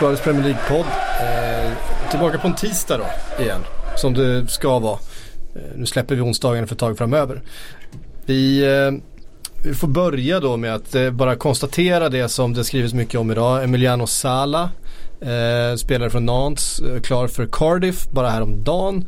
[0.00, 0.86] Sportbladets Premier League-podd.
[1.20, 1.72] Eh,
[2.10, 3.60] tillbaka på en tisdag då igen.
[3.96, 4.98] Som det ska vara.
[5.54, 7.42] Eh, nu släpper vi onsdagen för ett tag framöver.
[8.26, 8.90] Vi, eh,
[9.64, 13.30] vi får börja då med att eh, bara konstatera det som det skrivits mycket om
[13.30, 13.64] idag.
[13.64, 14.70] Emiliano Sala,
[15.20, 19.04] eh, spelare från Nantes, eh, klar för Cardiff bara häromdagen.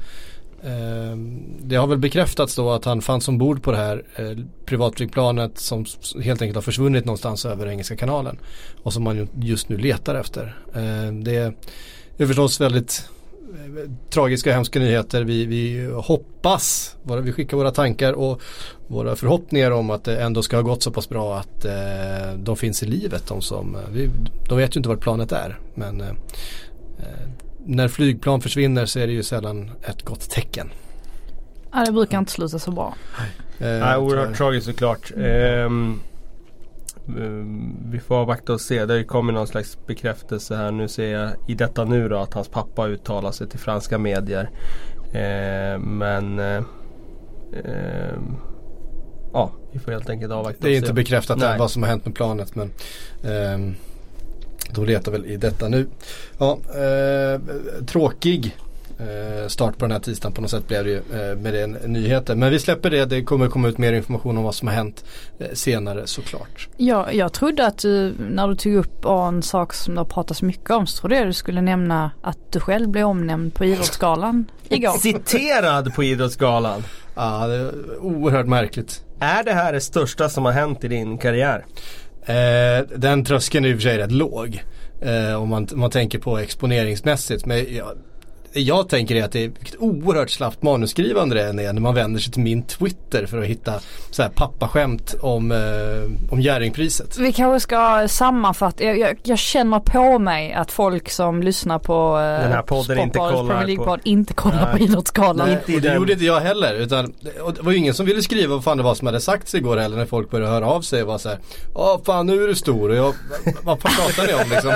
[0.64, 5.58] Ehm, det har väl bekräftats då att han fanns ombord på det här eh, privatflygplanet
[5.58, 5.84] som
[6.22, 8.38] helt enkelt har försvunnit någonstans över Engelska kanalen.
[8.82, 10.56] Och som man just nu letar efter.
[10.74, 11.54] Ehm, det
[12.16, 13.08] är förstås väldigt
[13.54, 15.24] eh, tragiska och hemska nyheter.
[15.24, 18.40] Vi, vi hoppas, vi skickar våra tankar och
[18.86, 22.56] våra förhoppningar om att det ändå ska ha gått så pass bra att eh, de
[22.56, 23.26] finns i livet.
[23.26, 24.10] De, som, vi,
[24.48, 25.58] de vet ju inte vart planet är.
[25.74, 26.02] Men
[27.64, 30.70] när flygplan försvinner så är det ju sällan ett gott tecken.
[31.72, 32.94] Ja det brukar inte sluta så bra.
[33.58, 35.12] Nej, eh, oerhört tragiskt såklart.
[35.16, 36.00] Mm.
[37.06, 38.86] Um, vi får avvakta och se.
[38.86, 40.70] Det kommer någon slags bekräftelse här.
[40.70, 44.50] Nu ser jag i detta nu då att hans pappa uttalar sig till franska medier.
[45.14, 46.62] Uh, men uh,
[47.52, 48.18] uh,
[49.32, 51.58] Ja, vi får helt enkelt avvakta Det är inte bekräftat Nej.
[51.58, 52.70] vad som har hänt med planet men
[54.70, 55.86] de letar väl i detta nu.
[56.38, 57.40] Ja, eh,
[57.86, 58.56] tråkig
[58.98, 61.70] eh, start på den här tisdagen på något sätt blev det ju eh, med den
[61.72, 62.38] nyheten.
[62.38, 65.04] Men vi släpper det, det kommer komma ut mer information om vad som har hänt
[65.38, 66.68] eh, senare såklart.
[66.76, 70.42] Ja, jag trodde att du, när du tog upp en sak som det har pratats
[70.42, 74.50] mycket om så trodde jag du skulle nämna att du själv blev omnämnd på Idrottsgalan
[74.68, 74.98] igår.
[74.98, 76.84] Citerad på Idrottsgalan?
[77.14, 79.04] Ja, det är oerhört märkligt.
[79.20, 81.64] Är det här det största som har hänt i din karriär?
[82.26, 84.62] Eh, den tröskeln är i och för sig rätt låg.
[85.00, 87.46] Eh, om, man, om man tänker på exponeringsmässigt.
[87.46, 87.98] Men jag,
[88.52, 92.20] jag tänker är att det är vilket oerhört slappt manusskrivande det är när man vänder
[92.20, 93.80] sig till min Twitter för att hitta
[94.10, 97.18] så här pappaskämt om, eh, om Jerringpriset.
[97.18, 102.18] Vi kanske ska sammanfatta, jag, jag, jag, känner på mig att folk som lyssnar på
[102.18, 104.72] eh, den här podden inte kollar på, inte kollar Nej.
[104.72, 105.48] på Idrottsgalan.
[105.48, 106.74] Nej, det gjorde inte jag heller.
[106.74, 107.12] Utan,
[107.54, 109.76] det var ju ingen som ville skriva vad fan det var som hade sagts igår
[109.76, 111.38] heller när folk började höra av sig och var så här,
[111.74, 113.14] Ja fan nu är du stor och jag,
[113.62, 114.72] vad pratar ni om liksom?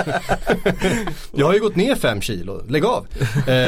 [1.35, 3.07] jag har ju gått ner fem kilo, lägg av.
[3.47, 3.66] Eh,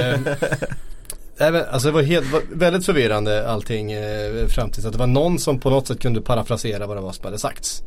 [1.40, 5.06] Även, alltså det var, helt, var väldigt förvirrande allting eh, fram tills att det var
[5.06, 7.82] någon som på något sätt kunde parafrasera vad det var som hade sagts.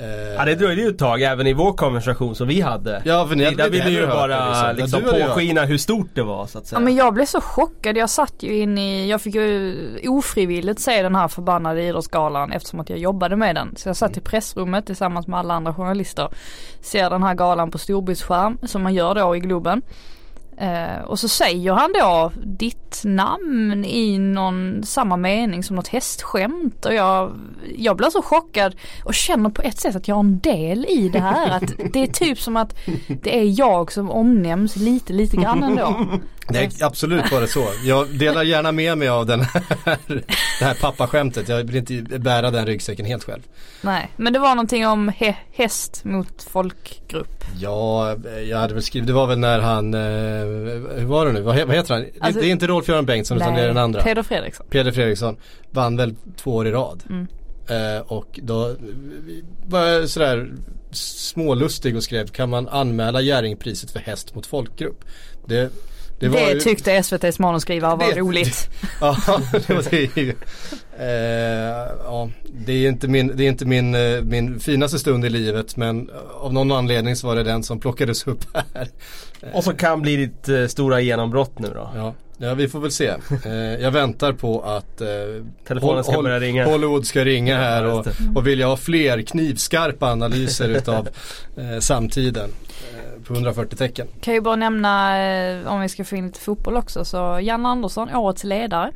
[0.00, 3.02] Eh, ja det dröjde ju ett tag även i vår konversation som vi hade.
[3.04, 6.46] Ja för ni hade Där ville ju bara liksom, liksom påskina hur stort det var
[6.46, 6.78] så att säga.
[6.78, 7.96] Ja men jag blev så chockad.
[7.96, 12.80] Jag satt ju in i, jag fick ju ofrivilligt se den här förbannade idrottsgalan eftersom
[12.80, 13.76] att jag jobbade med den.
[13.76, 16.28] Så jag satt i pressrummet tillsammans med alla andra journalister.
[16.80, 19.82] Ser den här galan på storbildsskärm som man gör då i Globen.
[20.62, 26.84] Uh, och så säger han då ditt namn i någon samma mening som något hästskämt
[26.84, 27.32] och jag,
[27.76, 31.08] jag blir så chockad och känner på ett sätt att jag har en del i
[31.08, 31.50] det här.
[31.50, 32.78] Att det är typ som att
[33.22, 36.06] det är jag som omnämns lite, lite grann ändå.
[36.48, 37.68] Det är absolut bara så.
[37.84, 39.98] Jag delar gärna med mig av den här,
[40.58, 41.48] det här pappaskämtet.
[41.48, 43.42] Jag vill inte bära den ryggsäcken helt själv.
[43.82, 45.12] Nej, men det var någonting om
[45.52, 47.44] häst mot folkgrupp.
[47.60, 48.16] Ja,
[48.48, 50.00] jag hade väl skrivit, det var väl när han, eh,
[50.98, 52.04] hur var det nu, vad, heter han?
[52.20, 54.02] Alltså, det är inte Rolf-Göran Bengtsson utan det är den andra.
[54.02, 54.66] Peder Fredriksson.
[54.70, 55.36] Peder Fredriksson
[55.70, 57.02] vann väl två år i rad.
[57.08, 57.26] Mm.
[57.68, 58.74] Eh, och då
[59.66, 60.52] var jag sådär
[60.90, 65.04] smålustig och skrev kan man anmäla Jerringpriset för häst mot folkgrupp.
[65.46, 65.70] Det
[66.18, 66.60] det, det ju...
[66.60, 68.70] tyckte SVTs manuskrivare var det, roligt.
[69.00, 69.16] ja,
[69.90, 70.34] det är ju,
[70.98, 72.30] eh, ja,
[72.66, 76.10] det är inte, min, det är inte min, eh, min finaste stund i livet men
[76.40, 78.44] av någon anledning så var det den som plockades upp
[78.74, 78.88] här.
[79.52, 81.90] Och som kan bli ditt eh, stora genombrott nu då.
[81.94, 82.14] Ja.
[82.38, 83.14] Ja vi får väl se.
[83.44, 85.08] Eh, jag väntar på att eh,
[85.66, 86.64] Telefonen ska börja ringa.
[86.64, 91.08] Hollywood ska ringa här och, och vill jag ha fler knivskarpa analyser utav
[91.56, 92.50] eh, samtiden
[93.26, 94.06] på 140 tecken.
[94.20, 97.66] Kan ju bara nämna eh, om vi ska få in lite fotboll också så Jan
[97.66, 98.92] Andersson, årets ledare.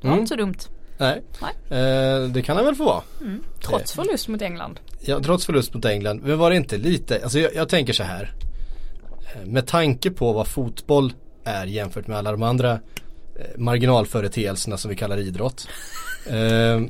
[0.00, 0.20] Det var mm.
[0.20, 0.58] inte så dumt.
[0.98, 1.80] Nej, Nej.
[1.80, 3.02] Eh, det kan han väl få vara.
[3.20, 3.42] Mm.
[3.66, 4.80] Trots förlust mot England.
[5.00, 6.20] Ja, trots förlust mot England.
[6.22, 8.32] Men var det inte lite, alltså jag, jag tänker så här.
[9.34, 11.12] Eh, med tanke på vad fotboll
[11.44, 12.78] är jämfört med alla de andra eh,
[13.56, 15.68] marginalföreteelserna som vi kallar idrott.
[16.26, 16.80] eh,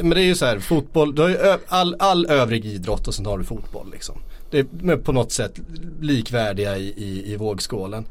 [0.00, 1.36] men det är ju så här, fotboll, du har ju
[1.68, 4.22] all, all övrig idrott och sen har du fotboll liksom.
[4.52, 5.60] Det är på något sätt
[6.00, 8.06] likvärdiga i, i, i vågskålen.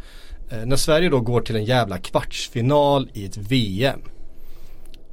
[0.49, 4.01] Eh, när Sverige då går till en jävla kvartsfinal i ett VM.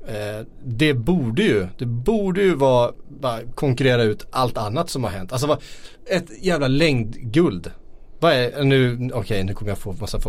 [0.07, 5.11] Eh, det borde ju, det borde ju vara, bara konkurrera ut allt annat som har
[5.11, 5.33] hänt.
[5.33, 5.59] Alltså
[6.07, 7.71] ett jävla längdguld
[8.20, 10.20] vad är, nu, okej okay, nu kommer jag få massa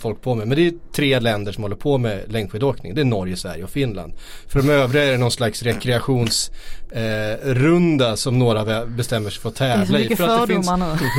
[0.00, 0.46] folk på mig.
[0.46, 2.94] Men det är tre länder som håller på med längdskidåkning.
[2.94, 4.12] Det är Norge, Sverige och Finland.
[4.46, 9.54] För de övriga är det någon slags rekreationsrunda eh, som några bestämmer sig för att
[9.54, 10.16] tävla i.
[10.20, 10.74] För att, det finns, för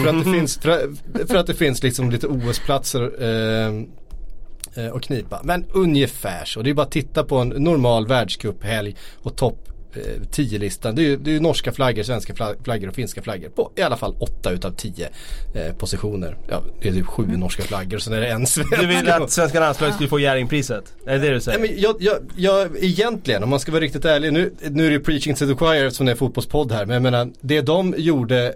[0.07, 0.89] att det finns, för,
[1.27, 3.67] för att det finns liksom lite OS-platser eh,
[4.75, 5.41] eh, och knipa.
[5.43, 6.61] Men ungefär så.
[6.61, 9.70] Det är bara att titta på en normal världscuphelg och topp
[10.31, 10.95] 10-listan.
[10.95, 12.33] Det är ju det är norska flaggor, svenska
[12.63, 15.09] flaggor och finska flaggor på i alla fall 8 utav 10
[15.53, 16.37] eh, positioner.
[16.47, 17.39] Ja, det är typ 7 mm.
[17.39, 18.79] norska flaggor och sen är det en svensk.
[18.79, 20.93] Du vill att svenska landslaget skulle få Jerringpriset?
[21.05, 21.59] Är det det du säger?
[21.59, 24.91] Nej, men jag, jag, jag, egentligen, om man ska vara riktigt ärlig, nu, nu är
[24.91, 27.95] det preaching to the choir som det är fotbollspodd här, men jag menar det de
[27.97, 28.53] gjorde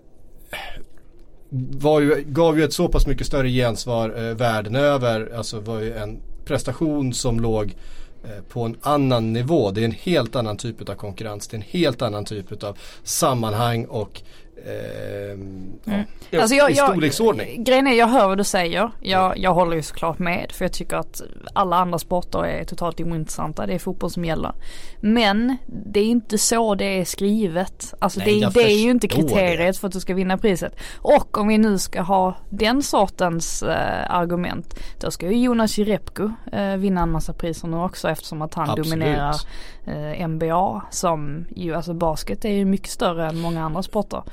[1.72, 5.32] var ju, gav ju ett så pass mycket större gensvar eh, världen över.
[5.38, 9.72] Alltså var ju en prestation som låg Eh, Eh, på en annan nivå.
[9.72, 11.48] Det är en helt annan typ av konkurrens.
[11.48, 14.22] Det är en helt annan typ av sammanhang och
[14.64, 16.06] mm.
[16.30, 17.56] ja, alltså jag, i storleksordning.
[17.56, 18.92] Jag, grejen är, jag hör vad du säger.
[19.02, 20.52] Jag, jag håller ju såklart med.
[20.52, 21.22] För jag tycker att
[21.54, 23.66] alla andra sporter är totalt ointressanta.
[23.66, 24.54] Det är fotboll som gäller.
[25.00, 27.94] Men det är inte så det är skrivet.
[28.00, 29.80] Alltså Nej, det, det är ju inte kriteriet det.
[29.80, 30.76] för att du ska vinna priset.
[30.98, 34.80] Och om vi nu ska ha den sortens eh, argument.
[35.00, 38.70] Då ska ju Jonas Jerebko eh, vinna en massa priser nu också eftersom att han
[38.70, 38.90] Absolut.
[38.90, 39.36] dominerar
[39.86, 40.82] eh, NBA.
[40.92, 44.24] Som ju, alltså basket är ju mycket större än många andra sporter.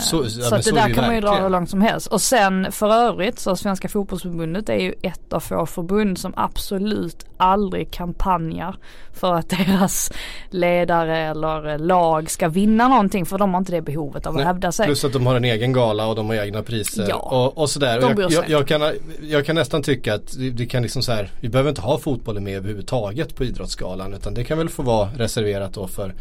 [0.00, 2.06] Så, ja, så att det där kan man ju dra hur långt som helst.
[2.06, 7.24] Och sen för övrigt så Svenska fotbollsförbundet är ju ett av få förbund som absolut
[7.36, 8.76] aldrig kampanjar
[9.12, 10.12] för att deras
[10.50, 14.46] ledare eller lag ska vinna någonting för de har inte det behovet av att Nej,
[14.46, 14.86] hävda sig.
[14.86, 17.70] Plus att de har en egen gala och de har egna priser ja, och, och
[17.70, 18.00] sådär.
[18.00, 18.92] Jag, jag, jag, kan,
[19.22, 22.44] jag kan nästan tycka att det kan liksom så här, vi behöver inte ha fotbollen
[22.44, 26.14] med överhuvudtaget på Idrottsgalan utan det kan väl få vara reserverat då för Eh,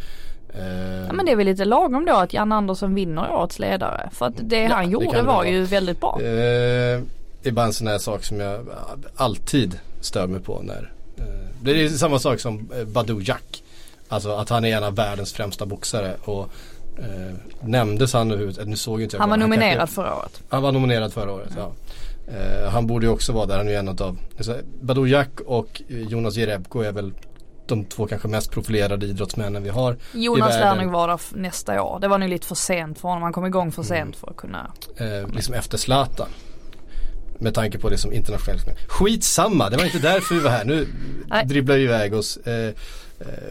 [1.08, 4.10] ja men det är väl lite lagom då att Jan Andersson vinner årets ledare.
[4.12, 6.20] För att det ja, han gjorde det var ju väldigt bra.
[6.22, 7.02] Eh,
[7.42, 8.68] det är bara en sån här sak som jag
[9.16, 11.24] alltid stör mig på när eh,
[11.62, 13.64] Det är samma sak som Badou Jack.
[14.08, 16.50] Alltså att han är en av världens främsta boxare och
[16.98, 20.42] eh, nämndes han överhuvudtaget, nu såg inte jag Han var nominerad kanske, förra året.
[20.50, 21.72] Han var nominerad förra året, ja.
[22.28, 25.40] Eh, han borde ju också vara där, han är ju en av alltså, Badou Jack
[25.46, 27.14] och Jonas Jerebko är väl
[27.70, 32.00] de två kanske mest profilerade idrottsmännen vi har Jonas lär nog vara nästa år.
[32.00, 33.24] Det var nog lite för sent för honom.
[33.24, 34.14] Han kom igång för sent mm.
[34.14, 34.72] för att kunna.
[34.98, 36.30] Eh, liksom efter Zlatan.
[37.40, 38.66] Med tanke på det som internationellt.
[38.88, 40.66] Skitsamma, det var inte därför vi var här.
[40.66, 40.88] Nu
[41.46, 42.74] dribblar vi iväg oss eh, eh,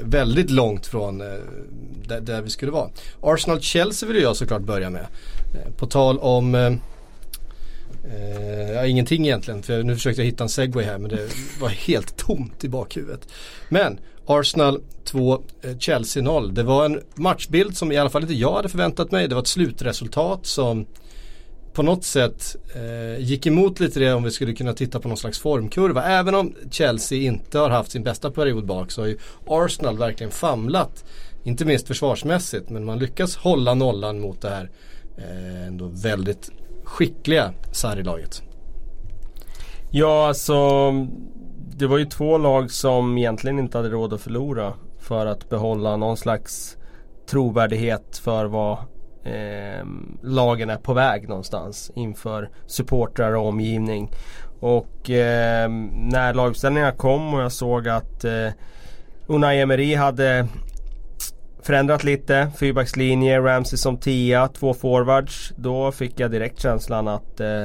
[0.03, 1.39] väldigt långt från eh,
[2.07, 2.89] där, där, vi skulle vara.
[3.21, 5.07] Arsenal-Chelsea vill jag såklart börja med.
[5.55, 6.79] Eh, på tal om
[8.11, 11.29] eh, ja, ingenting egentligen för nu försökte jag hitta en segway här men det
[11.61, 13.29] var helt tomt i bakhuvudet.
[13.69, 16.55] Men Arsenal 2, eh, Chelsea 0.
[16.55, 19.29] Det var en matchbild som i alla fall inte jag hade förväntat mig.
[19.29, 20.87] Det var ett slutresultat som
[21.73, 25.17] på något sätt eh, gick emot lite det om vi skulle kunna titta på någon
[25.17, 26.05] slags formkurva.
[26.05, 30.31] Även om Chelsea inte har haft sin bästa period bak så har ju Arsenal verkligen
[30.31, 31.05] famlat.
[31.45, 34.71] Inte minst försvarsmässigt men man lyckas hålla nollan mot det här
[35.19, 36.51] eh, ändå väldigt
[36.89, 38.43] skickliga Sarri-laget?
[39.91, 40.91] Ja, alltså
[41.77, 45.97] det var ju två lag som egentligen inte hade råd att förlora för att behålla
[45.97, 46.77] någon slags
[47.27, 48.79] trovärdighet för vad
[49.25, 49.87] eh,
[50.23, 54.11] lagen är på väg någonstans inför supportrar och omgivning.
[54.61, 58.49] Och eh, när laguppställningarna kom och jag såg att eh,
[59.27, 60.49] Unai Emery hade
[61.69, 62.51] förändrat lite.
[62.57, 65.53] Fyrbackslinje, Ramsey som tia, två forwards.
[65.57, 67.65] Då fick jag direkt känslan att eh,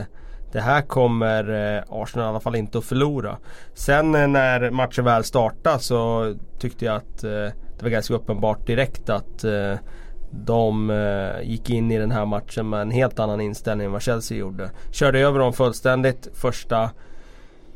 [0.51, 3.38] det här kommer eh, Arsenal i alla fall inte att förlora.
[3.74, 8.67] Sen eh, när matchen väl startade så tyckte jag att eh, det var ganska uppenbart
[8.67, 9.75] direkt att eh,
[10.31, 14.01] de eh, gick in i den här matchen med en helt annan inställning än vad
[14.01, 14.69] Chelsea gjorde.
[14.91, 16.89] Körde över dem fullständigt första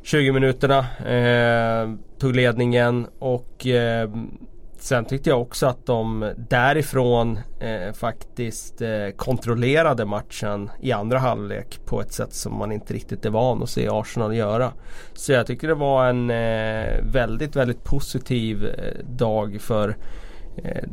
[0.03, 0.79] 20 minuterna.
[1.07, 4.09] Eh, tog ledningen och eh,
[4.87, 11.79] Sen tyckte jag också att de därifrån eh, faktiskt eh, kontrollerade matchen i andra halvlek
[11.85, 14.73] på ett sätt som man inte riktigt är van att se Arsenal göra.
[15.13, 19.97] Så jag tycker det var en eh, väldigt, väldigt positiv eh, dag för
[20.63, 20.83] eh,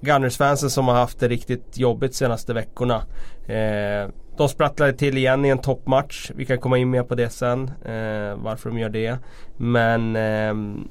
[0.00, 3.02] Gunners-fansen som har haft det riktigt jobbigt senaste veckorna.
[3.46, 6.30] Eh, de sprattlade till igen i en toppmatch.
[6.34, 7.62] Vi kan komma in mer på det sen.
[7.84, 9.18] Eh, varför de gör det.
[9.56, 10.84] Men eh,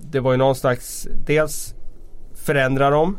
[0.00, 1.74] det var ju någon slags, dels
[2.34, 3.18] förändra dem.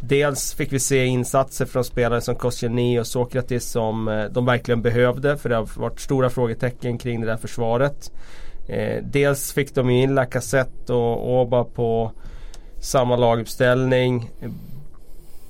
[0.00, 4.82] Dels fick vi se insatser från spelare som Koscielny och Sokratis som eh, de verkligen
[4.82, 8.12] behövde för det har varit stora frågetecken kring det där försvaret.
[8.68, 12.12] Eh, dels fick de in Lacazette och Oba på
[12.80, 14.30] samma laguppställning.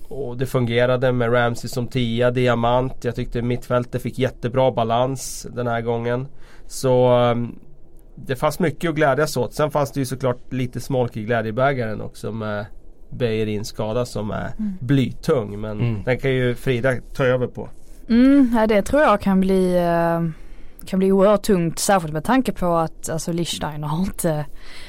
[0.08, 3.04] och det fungerade med Ramsey som tia, diamant.
[3.04, 6.28] Jag tyckte mittfältet fick jättebra balans den här gången.
[6.66, 7.58] Så ehm,
[8.16, 9.54] det fanns mycket att glädjas åt.
[9.54, 12.66] Sen fanns det ju såklart lite smolk i glädjebägaren också med
[13.10, 14.72] Beijerin skada som är mm.
[14.80, 15.60] blytung.
[15.60, 16.02] Men mm.
[16.04, 17.68] den kan ju Frida ta över på.
[18.08, 20.30] Mm, det tror jag kan bli uh
[20.86, 24.46] kan bli oerhört tungt särskilt med tanke på att alltså Lichsteiner har inte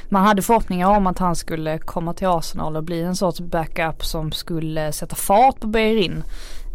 [0.09, 4.05] Man hade förhoppningar om att han skulle komma till Arsenal och bli en sorts backup
[4.05, 6.23] som skulle sätta fart på Beirin.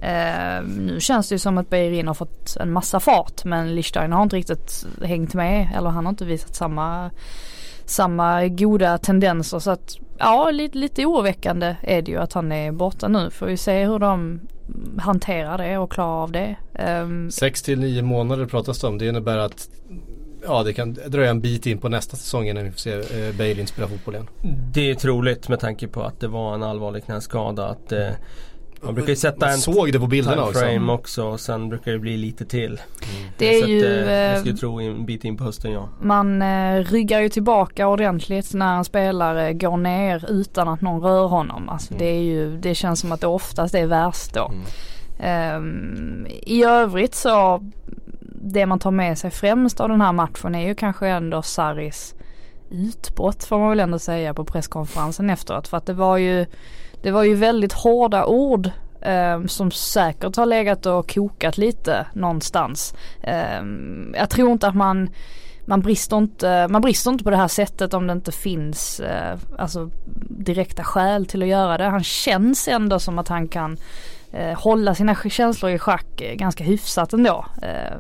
[0.02, 4.16] Uh, nu känns det ju som att Beirin har fått en massa fart men Lichsteiner
[4.16, 7.10] har inte riktigt hängt med eller han har inte visat samma
[7.84, 12.72] samma goda tendenser så att ja lite, lite oroväckande är det ju att han är
[12.72, 13.30] borta nu.
[13.30, 14.40] Får vi se hur de
[14.98, 16.56] hantera det och klara av det.
[17.02, 18.98] Um, Sex till nio månader pratas det om.
[18.98, 19.68] Det innebär att
[20.44, 23.34] ja, det kan dröja en bit in på nästa säsong innan vi får se eh,
[23.36, 24.28] Bailin spela fotboll igen.
[24.72, 27.66] Det är troligt med tanke på att det var en allvarlig knäskada.
[27.66, 28.10] Att, eh,
[28.84, 30.60] man brukar ju sätta man en såg det på bilderna också.
[30.60, 32.66] frame också och sen brukar det bli lite till.
[32.70, 33.32] Mm.
[33.38, 35.88] Det är så ju, att, eh, jag skulle tro en bit in på hösten ja.
[36.00, 41.26] Man eh, ryggar ju tillbaka ordentligt när en spelare går ner utan att någon rör
[41.26, 41.68] honom.
[41.68, 41.98] Alltså mm.
[41.98, 44.52] det, är ju, det känns som att det oftast är värst då.
[44.52, 45.56] Mm.
[45.56, 47.62] Um, I övrigt så
[48.44, 52.14] det man tar med sig främst av den här matchen är ju kanske ändå Saris
[52.72, 55.68] utbrott får man väl ändå säga på presskonferensen efteråt.
[55.68, 56.46] För att det var ju
[57.02, 62.94] det var ju väldigt hårda ord eh, som säkert har legat och kokat lite någonstans.
[63.22, 63.62] Eh,
[64.14, 65.10] jag tror inte att man
[65.64, 69.38] man brister, inte, man brister inte på det här sättet om det inte finns eh,
[69.58, 69.90] alltså,
[70.28, 71.84] direkta skäl till att göra det.
[71.84, 73.76] Han känns ändå som att han kan
[74.32, 77.46] eh, hålla sina känslor i schack ganska hyfsat ändå.
[77.62, 77.98] Eh,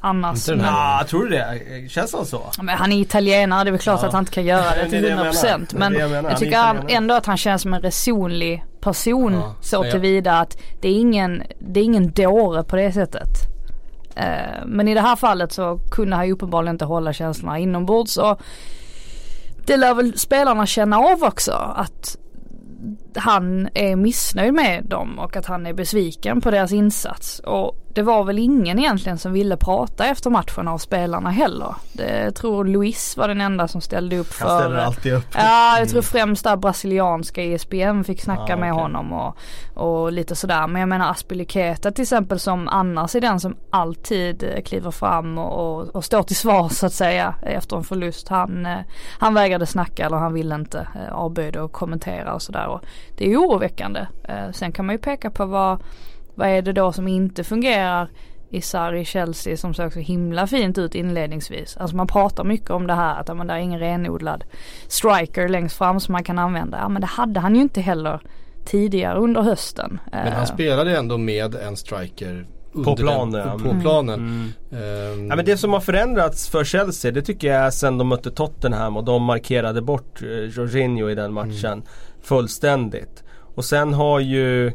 [0.00, 0.48] annars.
[0.48, 1.88] Men, nah, tror du det?
[1.88, 2.42] Känns han så?
[2.62, 4.06] Men han är italienare, det är väl klart ja.
[4.06, 7.36] att han inte kan göra det till 100% Men jag, jag, tycker ändå att han
[7.36, 9.54] känns som en resonlig person ja.
[9.60, 13.28] så tillvida att det är ingen, det är ingen dåre på det sättet.
[14.16, 18.16] Uh, men i det här fallet så kunde han ju uppenbarligen inte hålla känslorna inombords
[18.16, 18.40] och
[19.66, 22.16] det lär väl spelarna känna av också att
[23.18, 27.38] han är missnöjd med dem och att han är besviken på deras insats.
[27.38, 31.74] Och det var väl ingen egentligen som ville prata efter matchen av spelarna heller.
[31.92, 34.48] Det, jag tror Luis var den enda som ställde upp för...
[34.48, 35.24] Han ställer alltid upp.
[35.34, 38.82] Ja, jag tror främst där brasilianska ESPN fick snacka ah, med okay.
[38.82, 39.36] honom och,
[39.74, 40.66] och lite sådär.
[40.66, 45.78] Men jag menar Aspiliketa till exempel som annars är den som alltid kliver fram och,
[45.78, 48.28] och, och står till svar så att säga efter en förlust.
[48.28, 48.78] Han, eh,
[49.18, 52.80] han vägrade snacka eller han ville inte eh, avböjde och kommentera och sådär.
[53.16, 54.06] Det är ju oroväckande.
[54.24, 55.82] Eh, sen kan man ju peka på vad
[56.34, 58.08] vad är det då som inte fungerar
[58.50, 61.76] i Sarri Chelsea som såg så himla fint ut inledningsvis.
[61.76, 64.44] Alltså man pratar mycket om det här att det är ingen renodlad
[64.88, 66.78] striker längst fram som man kan använda.
[66.78, 68.20] Ja men det hade han ju inte heller
[68.64, 70.00] tidigare under hösten.
[70.12, 70.44] Men han eh.
[70.44, 72.46] spelade ändå med en striker
[72.84, 73.32] på planen.
[73.32, 74.14] Den, på, planen.
[74.70, 75.12] Mm.
[75.12, 75.28] Um.
[75.28, 78.30] Ja, men det som har förändrats för Chelsea det tycker jag är sen de mötte
[78.30, 81.84] Tottenham och de markerade bort eh, Jorginho i den matchen mm.
[82.28, 83.24] Fullständigt.
[83.54, 84.72] Och sen har ju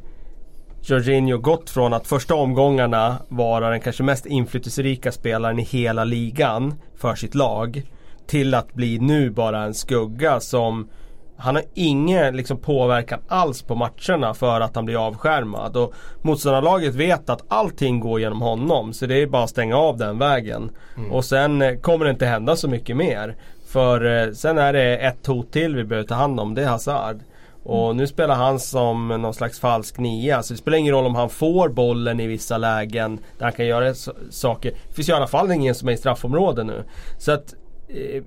[0.82, 6.74] Jorginho gått från att första omgångarna vara den kanske mest inflytelserika spelaren i hela ligan
[6.98, 7.84] för sitt lag.
[8.28, 10.90] Till att bli nu bara en skugga som
[11.38, 15.78] han har ingen liksom, påverkan alls på matcherna för att han blir avskärmad.
[15.78, 18.94] Och motståndarlaget vet att allting går genom honom.
[18.94, 20.72] Så det är bara att stänga av den vägen.
[20.98, 21.12] Mm.
[21.12, 23.36] Och sen eh, kommer det inte hända så mycket mer.
[23.68, 26.56] För eh, sen är det ett hot till vi behöver ta hand om.
[26.56, 27.20] Det är Hazard.
[27.64, 30.44] Och nu spelar han som någon slags falsk nia.
[30.44, 33.66] Så det spelar ingen roll om han får bollen i vissa lägen där han kan
[33.66, 33.94] göra
[34.30, 34.72] saker.
[34.88, 36.84] Det finns ju i alla fall ingen som är i straffområden nu.
[37.18, 37.54] Så att
[37.88, 38.24] eh,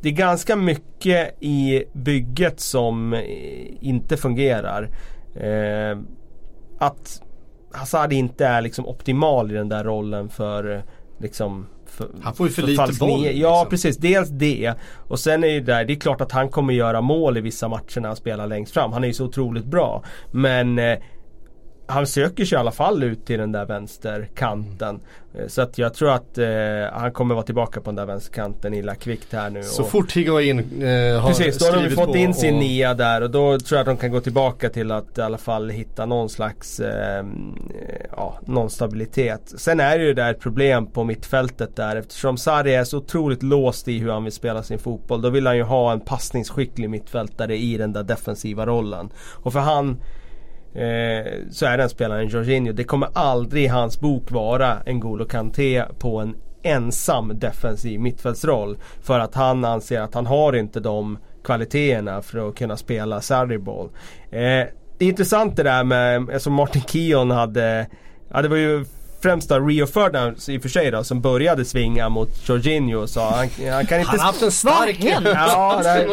[0.00, 3.20] det är ganska mycket i bygget som eh,
[3.80, 4.90] inte fungerar.
[5.34, 5.98] Eh,
[6.78, 7.22] att
[7.72, 10.80] Hazard inte är liksom optimal i den där rollen för eh,
[11.18, 13.22] liksom för, han får ju för, för lite boll.
[13.22, 13.40] Liksom.
[13.40, 14.74] Ja precis, dels det.
[15.08, 17.68] Och sen är det där, det är klart att han kommer göra mål i vissa
[17.68, 18.92] matcher när han spelar längst fram.
[18.92, 20.04] Han är ju så otroligt bra.
[20.30, 20.98] Men eh,
[21.90, 25.00] han söker sig i alla fall ut till den där vänsterkanten.
[25.34, 26.46] Eh, så att jag tror att eh,
[26.92, 29.62] han kommer vara tillbaka på den där vänsterkanten illa kvickt här nu.
[29.62, 32.60] Så och, fort Higuain eh, har Precis, då har de fått in sin och...
[32.60, 35.38] nia där och då tror jag att de kan gå tillbaka till att i alla
[35.38, 37.24] fall hitta någon slags eh,
[38.16, 39.52] ja, någon stabilitet.
[39.56, 43.42] Sen är det ju där ett problem på mittfältet där eftersom Sarri är så otroligt
[43.42, 45.22] låst i hur han vill spela sin fotboll.
[45.22, 49.10] Då vill han ju ha en passningsskicklig mittfältare i den där defensiva rollen.
[49.42, 50.00] Och för han
[50.74, 52.72] Eh, så är den spelaren Jorginho.
[52.72, 58.78] Det kommer aldrig i hans bok vara en Golo Kanté på en ensam defensiv mittfältsroll.
[59.02, 63.88] För att han anser att han har inte de kvaliteterna för att kunna spela Sarri-boll.
[64.30, 64.66] Eh,
[64.98, 67.86] det är intressant det där med, alltså Martin Keon hade,
[68.28, 68.84] ja det var ju
[69.22, 73.30] främst då Rio Ferdinand i och för sig då som började svinga mot Jorginho sa
[73.30, 74.10] han, han kan inte...
[74.10, 74.96] Han har haft en stark...
[75.24, 76.06] ja, nej,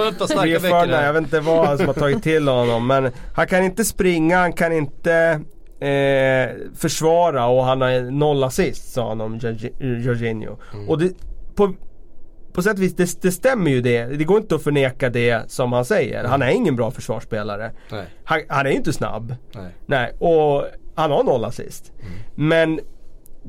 [0.43, 3.85] Rio Ferdinand, jag vet inte vad som har tagit till honom men han kan inte
[3.85, 5.41] springa, han kan inte
[5.79, 9.39] eh, försvara och han har noll assist sa han om
[9.79, 10.57] Jorginho.
[10.73, 10.89] Mm.
[10.89, 11.13] Och det,
[11.55, 11.73] på,
[12.53, 14.05] på sätt och vis, det, det, stämmer ju det.
[14.05, 16.23] Det går inte att förneka det som han säger.
[16.23, 17.71] Han är ingen bra försvarsspelare.
[18.23, 19.35] Han, han, är inte snabb.
[19.55, 19.71] Nej.
[19.85, 20.13] Nej.
[20.19, 21.91] Och han har noll assist.
[21.99, 22.13] Mm.
[22.35, 22.79] Men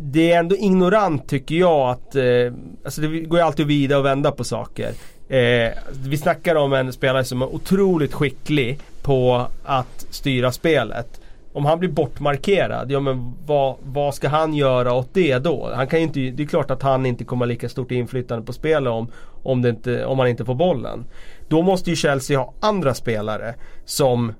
[0.00, 2.52] det är ändå ignorant tycker jag att, eh,
[2.84, 4.92] alltså det går ju alltid att vida och vända på saker.
[5.28, 5.72] Eh,
[6.04, 11.20] vi snackar om en spelare som är otroligt skicklig på att styra spelet.
[11.52, 15.70] Om han blir bortmarkerad, ja men vad, vad ska han göra åt det då?
[15.74, 18.52] Han kan inte, det är klart att han inte kommer ha lika stort inflytande på
[18.52, 19.10] spelet om,
[19.42, 21.04] om, det inte, om han inte får bollen.
[21.48, 24.32] Då måste ju Chelsea ha andra spelare som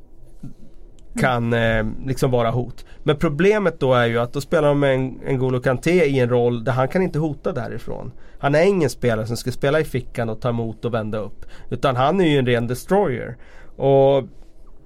[1.19, 2.85] kan eh, liksom vara hot.
[3.03, 6.21] Men problemet då är ju att då spelar de med en, en Golo Kanté i
[6.21, 8.13] en roll där han kan inte hota därifrån.
[8.39, 11.47] Han är ingen spelare som ska spela i fickan och ta emot och vända upp.
[11.71, 13.37] Utan han är ju en ren destroyer.
[13.77, 14.25] Och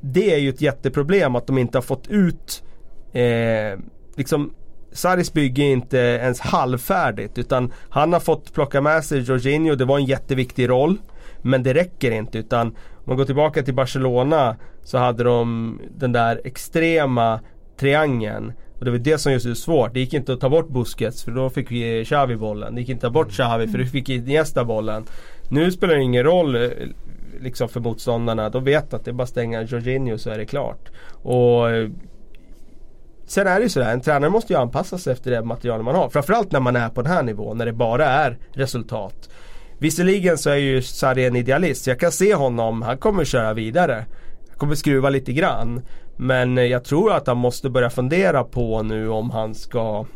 [0.01, 2.63] det är ju ett jätteproblem att de inte har fått ut
[3.13, 3.79] eh,
[4.17, 4.55] liksom
[4.93, 9.85] Saris bygge är inte ens halvfärdigt utan han har fått plocka med sig Jorginho, det
[9.85, 10.99] var en jätteviktig roll.
[11.43, 16.13] Men det räcker inte utan om man går tillbaka till Barcelona så hade de den
[16.13, 17.41] där extrema
[17.77, 18.53] triangeln.
[18.79, 19.95] Och det var det som just är svårt.
[19.95, 22.75] Det gick inte att ta bort Busquets för då fick vi Xavi bollen.
[22.75, 25.05] Det gick inte att ta bort Xavi för då fick Iniesta bollen.
[25.49, 26.71] Nu spelar det ingen roll eh,
[27.41, 28.49] liksom för motståndarna.
[28.49, 30.91] De vet att det är bara att stänga Jorginho så är det klart.
[31.23, 31.89] Och eh,
[33.27, 35.95] Sen är det ju sådär, en tränare måste ju anpassa sig efter det material man
[35.95, 36.09] har.
[36.09, 39.29] Framförallt när man är på den här nivån, när det bara är resultat.
[39.83, 44.07] Visserligen så är ju Sarri en idealist, jag kan se honom, han kommer köra vidare.
[44.49, 45.83] Han kommer skruva lite grann.
[46.17, 50.07] Men eh, jag tror att han måste börja fundera på nu om han ska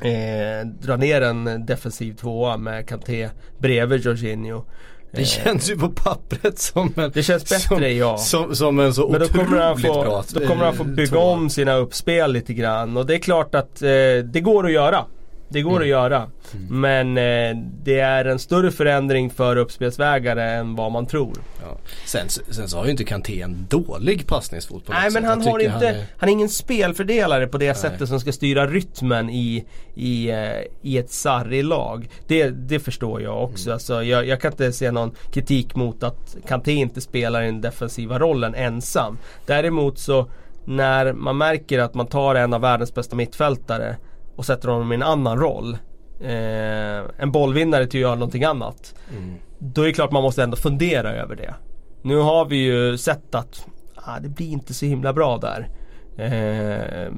[0.00, 4.64] eh, dra ner en defensiv tvåa med Kanté bredvid Jorginho.
[5.12, 8.80] Det eh, känns ju på pappret som en Det känns bättre som, ja som, som
[8.80, 11.74] en så Men då kommer han få, bra Då kommer han få bygga om sina
[11.74, 13.88] uppspel lite grann och det är klart att eh,
[14.24, 15.04] det går att göra
[15.48, 15.82] det går mm.
[15.82, 16.30] att göra.
[16.54, 16.80] Mm.
[16.80, 21.32] Men eh, det är en större förändring för uppspelsvägare än vad man tror.
[21.62, 21.78] Ja.
[22.06, 25.58] Sen, sen så har ju inte Kanté en dålig passningsfot på Nej men han har
[25.58, 26.04] inte, han är...
[26.16, 26.32] han är...
[26.32, 27.74] ingen spelfördelare på det Nej.
[27.74, 32.08] sättet som ska styra rytmen i, i, eh, i ett sarri-lag.
[32.26, 33.68] Det, det förstår jag också.
[33.68, 33.74] Mm.
[33.74, 38.18] Alltså, jag, jag kan inte se någon kritik mot att Kanté inte spelar den defensiva
[38.18, 39.18] rollen ensam.
[39.46, 40.30] Däremot så
[40.64, 43.96] när man märker att man tar en av världens bästa mittfältare
[44.36, 45.78] och sätter honom i en annan roll.
[46.20, 48.94] Eh, en bollvinnare till att göra någonting annat.
[49.16, 49.34] Mm.
[49.58, 51.54] Då är det klart man måste ändå fundera över det.
[52.02, 55.68] Nu har vi ju sett att ah, det blir inte så himla bra där.
[56.16, 57.12] Eh,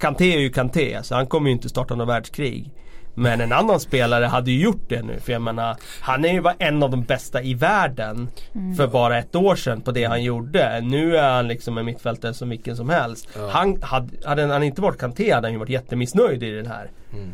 [0.00, 2.72] Kanté är ju Kanté, så han kommer ju inte starta något världskrig.
[3.20, 6.40] Men en annan spelare hade ju gjort det nu för jag menar Han är ju
[6.40, 8.76] var en av de bästa i världen mm.
[8.76, 12.34] För bara ett år sedan på det han gjorde Nu är han liksom en mittfältare
[12.34, 13.48] som vilken som helst ja.
[13.48, 16.90] Han hade, hade han inte varit Kanté hade han ju varit jättemissnöjd i den här
[17.12, 17.30] mm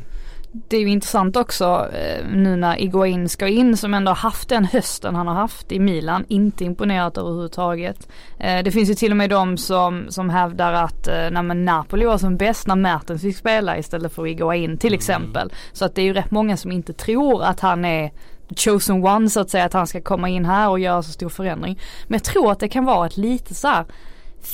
[0.69, 4.65] det är ju intressant också eh, nu när Iguain ska in som ändå haft den
[4.65, 6.25] hösten han har haft i Milan.
[6.29, 8.09] Inte imponerat överhuvudtaget.
[8.39, 12.05] Eh, det finns ju till och med de som, som hävdar att eh, när Napoli
[12.05, 14.99] var som bäst när Mertens fick spela istället för Iguain till mm.
[14.99, 15.53] exempel.
[15.73, 18.13] Så att det är ju rätt många som inte tror att han är
[18.57, 21.29] chosen one så att säga att han ska komma in här och göra så stor
[21.29, 21.81] förändring.
[22.07, 23.85] Men jag tror att det kan vara ett lite så här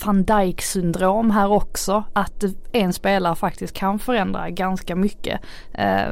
[0.05, 2.05] van Dijk syndrom här också.
[2.12, 5.40] Att en spelare faktiskt kan förändra ganska mycket.
[5.73, 6.09] Eh,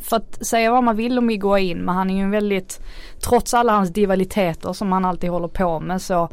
[0.00, 2.80] för att säga vad man vill om Iguain men han är ju en väldigt,
[3.20, 6.28] trots alla hans divaliteter som han alltid håller på med så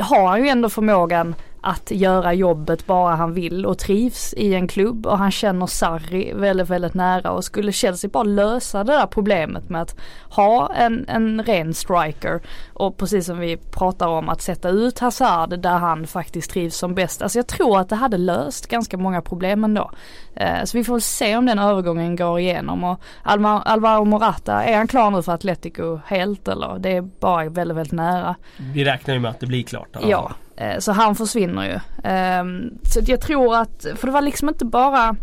[0.00, 1.34] har han ju ändå förmågan
[1.66, 6.32] att göra jobbet bara han vill och trivs i en klubb och han känner Sarri
[6.34, 9.96] väldigt, väldigt nära och skulle Chelsea bara lösa det där problemet med att
[10.30, 12.40] ha en, en ren striker
[12.72, 16.94] och precis som vi pratar om att sätta ut Hazard där han faktiskt trivs som
[16.94, 17.22] bäst.
[17.22, 19.90] Alltså jag tror att det hade löst ganska många problem ändå.
[20.34, 24.64] Eh, så vi får väl se om den övergången går igenom och Alvar, Alvaro Morata,
[24.64, 26.78] är han klar nu för Atletico helt eller?
[26.78, 28.34] Det är bara väldigt, väldigt nära.
[28.56, 29.88] Vi räknar ju med att det blir klart.
[30.02, 31.80] Ja, Eh, Eh, så han försvinner ju.
[32.04, 35.16] Ehm, så jag tror att, för det var liksom inte bara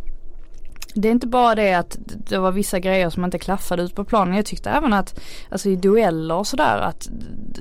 [0.96, 4.04] det är inte bara det att det var vissa grejer som inte klaffade ut på
[4.04, 4.36] planen.
[4.36, 5.19] Jag tyckte även att,
[5.50, 7.10] alltså i dueller och sådär att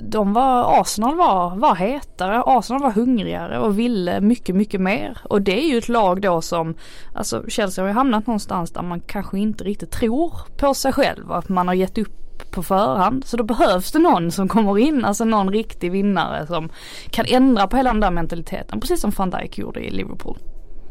[0.02, 5.18] de var, Arsenal var, var hetare, Arsenal var hungrigare och ville mycket, mycket mer.
[5.24, 6.74] Och det är ju ett lag då som,
[7.14, 11.32] alltså Chelsea har ju hamnat någonstans där man kanske inte riktigt tror på sig själv.
[11.32, 13.24] Att man har gett upp upp på förhand.
[13.24, 16.68] Så då behövs det någon som kommer in, alltså någon riktig vinnare som
[17.10, 18.80] kan ändra på hela den där mentaliteten.
[18.80, 20.38] Precis som van Dijk gjorde i Liverpool.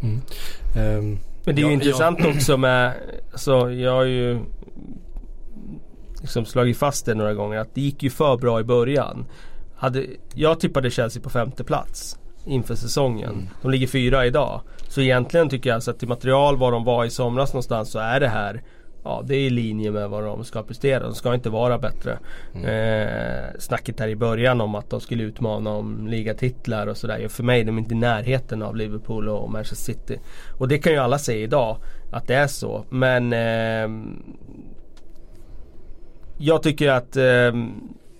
[0.02, 0.22] Mm.
[0.98, 2.30] Um, Men det är ju ja, intressant ja.
[2.30, 2.94] också med,
[3.32, 4.40] alltså jag har ju
[6.22, 9.26] liksom slagit fast det några gånger att det gick ju för bra i början.
[9.76, 13.30] Hade, jag tippade Chelsea på femte plats inför säsongen.
[13.30, 13.48] Mm.
[13.62, 14.62] De ligger fyra idag.
[14.88, 18.00] Så egentligen tycker jag alltså att till material var de var i somras någonstans så
[18.00, 18.62] är det här
[19.04, 21.04] Ja det är i linje med vad de ska prestera.
[21.04, 22.20] De ska inte vara bättre.
[22.56, 22.66] Mm.
[22.66, 27.28] Eh, snacket här i början om att de skulle utmana om ligatitlar och sådär.
[27.28, 30.20] För mig är de inte i närheten av Liverpool och Manchester City.
[30.60, 31.78] Och det kan ju alla säga idag
[32.12, 32.86] att det är så.
[32.90, 34.06] Men eh,
[36.38, 37.54] jag tycker att eh,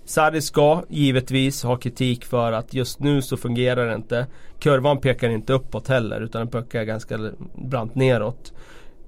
[0.04, 4.26] Sarri ska givetvis ha kritik för att just nu så fungerar det inte.
[4.58, 7.18] Kurvan pekar inte uppåt heller utan den pekar ganska
[7.54, 8.52] brant neråt.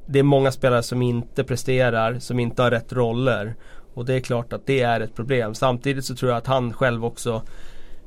[0.06, 3.54] Det är många spelare som inte presterar, som inte har rätt roller.
[3.94, 5.54] Och det är klart att det är ett problem.
[5.54, 7.42] Samtidigt så tror jag att han själv också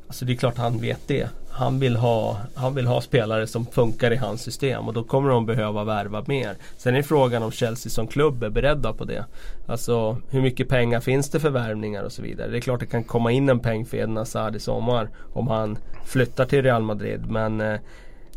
[0.07, 1.29] Alltså det är klart han vet det.
[1.49, 5.29] Han vill, ha, han vill ha spelare som funkar i hans system och då kommer
[5.29, 6.55] de behöva värva mer.
[6.77, 9.25] Sen är frågan om Chelsea som klubb är beredda på det.
[9.67, 12.47] Alltså hur mycket pengar finns det för värvningar och så vidare.
[12.47, 15.47] Det är klart det kan komma in en peng för Eden Hazard i sommar om
[15.47, 17.25] han flyttar till Real Madrid.
[17.29, 17.79] Men eh,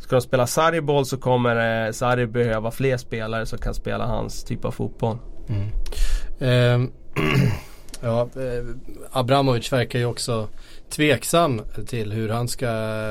[0.01, 4.45] ska de spela Sarri-boll så kommer eh, Sarri behöva fler spelare som kan spela hans
[4.45, 5.19] typ av fotboll.
[5.49, 5.71] Mm.
[6.75, 6.93] Um,
[8.01, 8.65] ja, eh,
[9.11, 10.49] Abramovic verkar ju också
[10.91, 12.69] tveksam till hur han ska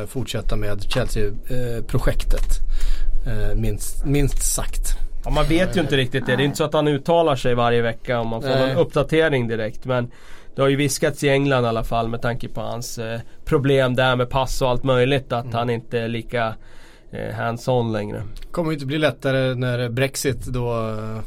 [0.08, 2.60] fortsätta med Chelsea-projektet.
[3.28, 4.98] Eh, minst, minst sagt.
[5.24, 6.36] Ja, man vet ju inte riktigt det.
[6.36, 8.72] Det är inte så att han uttalar sig varje vecka om man får Nej.
[8.72, 9.86] en uppdatering direkt.
[9.86, 10.12] Men
[10.56, 13.96] det har ju viskats i England i alla fall med tanke på hans eh, problem
[13.96, 15.32] där med pass och allt möjligt.
[15.32, 15.56] Att mm.
[15.56, 16.54] han inte är lika eh,
[17.12, 18.24] hands-on längre.
[18.52, 21.22] Kommer inte bli lättare när Brexit då eh,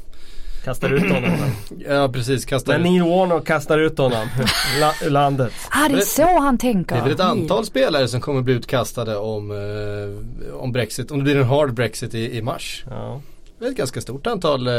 [0.65, 1.31] Kastar ut honom.
[1.89, 2.45] ja precis.
[2.45, 4.29] Kastar Men Neil Warner kastar ut honom
[5.05, 5.53] ur landet.
[5.71, 6.95] Ah, det är så han tänker.
[6.95, 11.11] Det är väl ett antal spelare som kommer bli utkastade om, eh, om Brexit.
[11.11, 12.85] Om det blir en hard Brexit i, i mars.
[12.91, 13.21] Ja.
[13.59, 14.75] Det är ett ganska stort antal eh,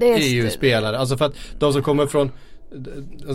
[0.00, 0.98] EU-spelare.
[0.98, 2.30] Alltså för att de som kommer från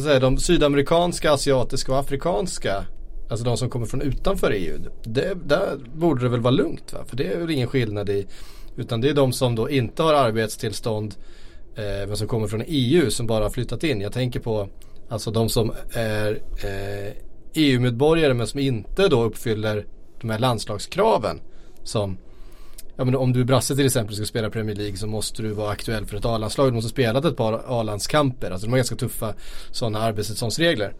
[0.03, 2.85] säga, de sydamerikanska, asiatiska och afrikanska
[3.29, 4.79] Alltså de som kommer från utanför EU.
[5.03, 6.99] Det, där borde det väl vara lugnt va?
[7.05, 8.27] För det är väl ingen skillnad i
[8.75, 11.15] Utan det är de som då inte har arbetstillstånd
[11.75, 14.01] eh, men som kommer från EU som bara har flyttat in.
[14.01, 14.69] Jag tänker på
[15.09, 16.31] alltså de som är
[16.63, 17.13] eh,
[17.53, 19.85] EU-medborgare men som inte då uppfyller
[20.21, 21.41] de här landslagskraven.
[21.83, 22.17] Som
[22.95, 25.41] Ja men om du är brasse till exempel och ska spela Premier League så måste
[25.41, 26.67] du vara aktuell för ett A-landslag.
[26.67, 28.51] Du måste ha spelat ett par A-landskamper.
[28.51, 29.33] Alltså de har ganska tuffa
[29.71, 30.93] sådana arbetstillståndsregler.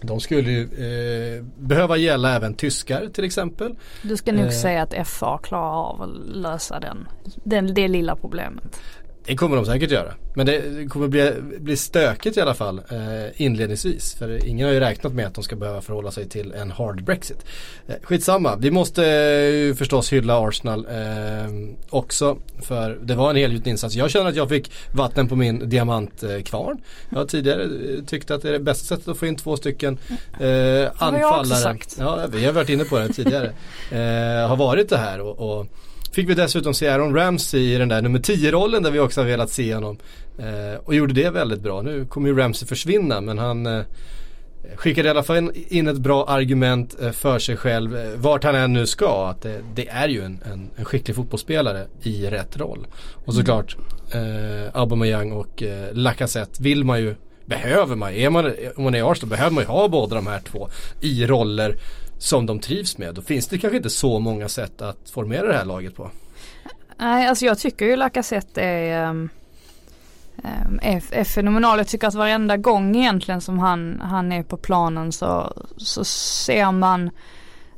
[0.00, 3.74] De skulle ju eh, behöva gälla även tyskar till exempel.
[4.02, 7.08] Du ska nog eh, säga att FA klarar av att lösa den,
[7.44, 8.80] den, det lilla problemet.
[9.26, 10.14] Det kommer de säkert göra.
[10.34, 14.14] Men det kommer bli, bli stökigt i alla fall eh, inledningsvis.
[14.14, 17.04] För ingen har ju räknat med att de ska behöva förhålla sig till en hard
[17.04, 17.44] Brexit.
[17.86, 22.36] Eh, skitsamma, vi måste eh, förstås hylla Arsenal eh, också.
[22.62, 23.94] För det var en helgjuten insats.
[23.94, 26.78] Jag känner att jag fick vatten på min diamantkvarn.
[27.10, 29.56] Jag har tidigare eh, tyckt att det är det bästa sättet att få in två
[29.56, 29.98] stycken
[30.40, 31.78] eh, anfallare.
[31.98, 33.52] Ja, vi har varit inne på det tidigare.
[33.90, 35.66] Eh, har varit det här och, och
[36.12, 39.26] Fick vi dessutom se Aaron Ramsey i den där nummer 10-rollen där vi också har
[39.26, 39.98] velat se honom.
[40.38, 41.82] Eh, och gjorde det väldigt bra.
[41.82, 43.82] Nu kommer ju Ramsey försvinna men han eh,
[44.76, 48.54] skickade i alla fall in ett bra argument eh, för sig själv eh, vart han
[48.54, 49.28] än nu ska.
[49.28, 52.86] Att det, det är ju en, en, en, skicklig fotbollsspelare i rätt roll.
[53.24, 53.76] Och såklart
[54.14, 59.12] eh, Aubameyang och eh, Lacazette vill man ju behöver man, är man, om man är
[59.12, 60.68] Arsenal behöver man ju ha båda de här två
[61.00, 61.76] i roller
[62.22, 63.14] som de trivs med.
[63.14, 66.10] Då finns det kanske inte så många sätt att formera det här laget på.
[66.96, 69.30] Nej, alltså jag tycker ju Lacazette är, um,
[70.82, 71.78] är, är fenomenal.
[71.78, 76.72] Jag tycker att varenda gång egentligen som han, han är på planen så, så ser
[76.72, 77.10] man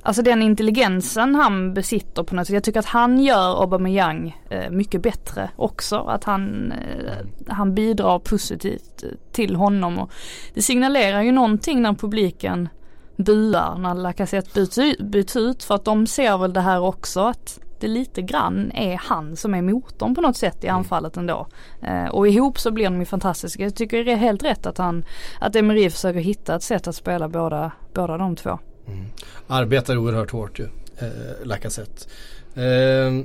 [0.06, 2.54] Alltså den intelligensen han besitter på något sätt.
[2.54, 5.96] Jag tycker att han gör Aubameyang eh, mycket bättre också.
[5.96, 9.98] Att han, eh, han bidrar positivt till honom.
[9.98, 10.10] Och
[10.54, 12.68] det signalerar ju någonting när publiken
[13.16, 17.60] buar när Lacazette byts, byts ut för att de ser väl det här också att
[17.80, 20.78] det lite grann är han som är motorn på något sätt i mm.
[20.78, 21.46] anfallet ändå.
[21.82, 23.62] Eh, och ihop så blir de ju fantastiska.
[23.62, 25.04] Jag tycker det är helt rätt att han,
[25.40, 28.58] att Emery försöker hitta ett sätt att spela båda, båda de två.
[28.86, 29.06] Mm.
[29.46, 30.64] Arbetar oerhört hårt ju,
[30.98, 32.06] eh, Lacazette.
[32.54, 33.24] Eh,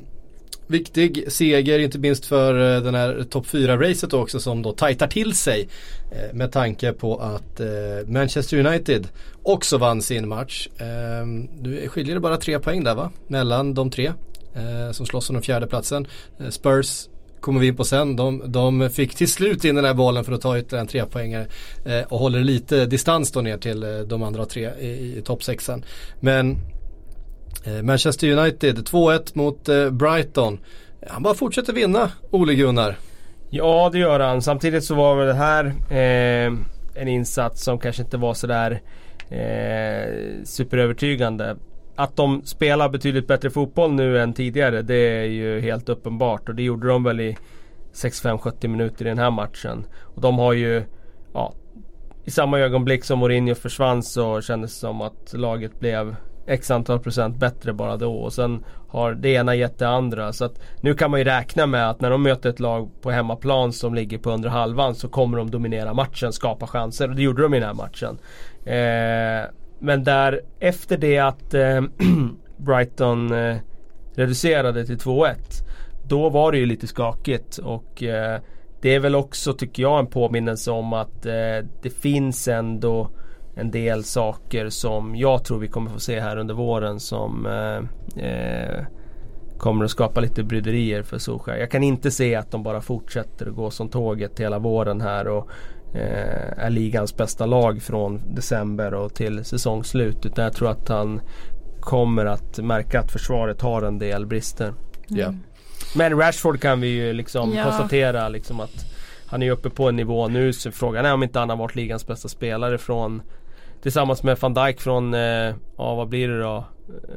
[0.70, 5.36] viktig seger inte minst för eh, den här topp 4-racet också som då tajtar till
[5.36, 5.70] sig
[6.12, 7.68] eh, med tanke på att eh,
[8.08, 9.08] Manchester United
[9.44, 10.68] också vann sin match.
[10.78, 13.12] Ehm, nu skiljer det bara tre poäng där va?
[13.28, 14.12] Mellan de tre
[14.92, 16.08] som slåss om den fjärde platsen.
[16.50, 17.08] Spurs
[17.40, 18.16] kommer vi in på sen.
[18.16, 21.48] De, de fick till slut in den här bollen för att ta ytterligare en trepoängare
[21.86, 25.84] eh, och håller lite distans då ner till de andra tre i, i toppsexan.
[26.20, 26.58] Men
[27.66, 30.60] Eh, Manchester United 2-1 mot eh, Brighton.
[31.08, 32.98] Han bara fortsätter vinna, Ole Gunnar.
[33.50, 34.42] Ja det gör han.
[34.42, 36.54] Samtidigt så var väl det här eh,
[36.96, 38.82] en insats som kanske inte var sådär
[39.30, 41.58] eh, superövertygande.
[41.96, 46.56] Att de spelar betydligt bättre fotboll nu än tidigare det är ju helt uppenbart och
[46.56, 47.38] det gjorde de väl i
[47.94, 49.86] 65-70 minuter i den här matchen.
[50.02, 50.84] Och de har ju,
[51.34, 51.54] ja,
[52.26, 56.16] i samma ögonblick som Mourinho försvann så kändes det som att laget blev
[56.50, 60.34] X antal procent bättre bara då och sen har det ena gett det andra.
[60.34, 63.12] Så att nu kan man ju räkna med att när de möter ett lag på
[63.12, 67.22] hemmaplan som ligger på under halvan så kommer de dominera matchen, skapa chanser och det
[67.22, 68.18] gjorde de i den här matchen.
[68.66, 71.82] Eh, men där efter det att eh,
[72.58, 73.58] Brighton eh,
[74.16, 75.36] reducerade till 2-1
[76.08, 78.40] då var det ju lite skakigt och eh,
[78.82, 83.10] det är väl också tycker jag en påminnelse om att eh, det finns ändå
[83.60, 88.24] en del saker som jag tror vi kommer få se här under våren som eh,
[88.26, 88.86] eh,
[89.58, 91.60] kommer att skapa lite bryderier för Solskjaer.
[91.60, 95.28] Jag kan inte se att de bara fortsätter att gå som tåget hela våren här
[95.28, 95.50] och
[95.94, 100.26] eh, är ligans bästa lag från december och till säsongsslut.
[100.26, 101.22] Utan jag tror att han
[101.80, 104.74] kommer att märka att försvaret har en del brister.
[105.12, 105.40] Mm.
[105.96, 107.64] Men Rashford kan vi ju liksom ja.
[107.64, 108.86] konstatera liksom att
[109.26, 111.76] han är uppe på en nivå nu så frågan är om inte han har varit
[111.76, 113.22] ligans bästa spelare från
[113.82, 116.66] Tillsammans med van Dijk från, eh, ja vad blir det då?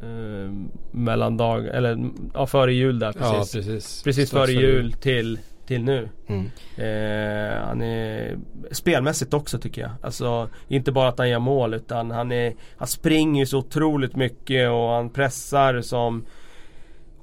[0.01, 0.51] Eh,
[0.91, 3.55] mellandag, eller ja före jul där precis.
[3.55, 4.03] Ja, precis.
[4.03, 6.09] precis före jul till, till nu.
[6.27, 6.45] Mm.
[6.77, 8.37] Eh, han är
[8.71, 9.91] spelmässigt också tycker jag.
[10.01, 14.69] Alltså inte bara att han gör mål utan han, är, han springer så otroligt mycket
[14.69, 16.25] och han pressar som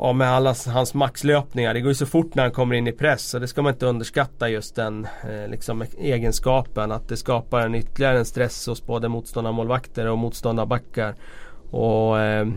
[0.00, 1.74] ja, med alla hans maxlöpningar.
[1.74, 3.72] Det går ju så fort när han kommer in i press och det ska man
[3.72, 6.92] inte underskatta just den eh, liksom, egenskapen.
[6.92, 11.14] Att det skapar en ytterligare en stress hos både motståndarmålvakter och motståndarbackar.
[11.70, 12.48] Och eh,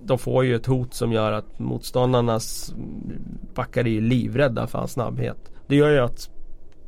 [0.00, 2.74] de får ju ett hot som gör att motståndarnas
[3.54, 5.52] backar är ju livrädda för hans snabbhet.
[5.66, 6.30] Det gör ju att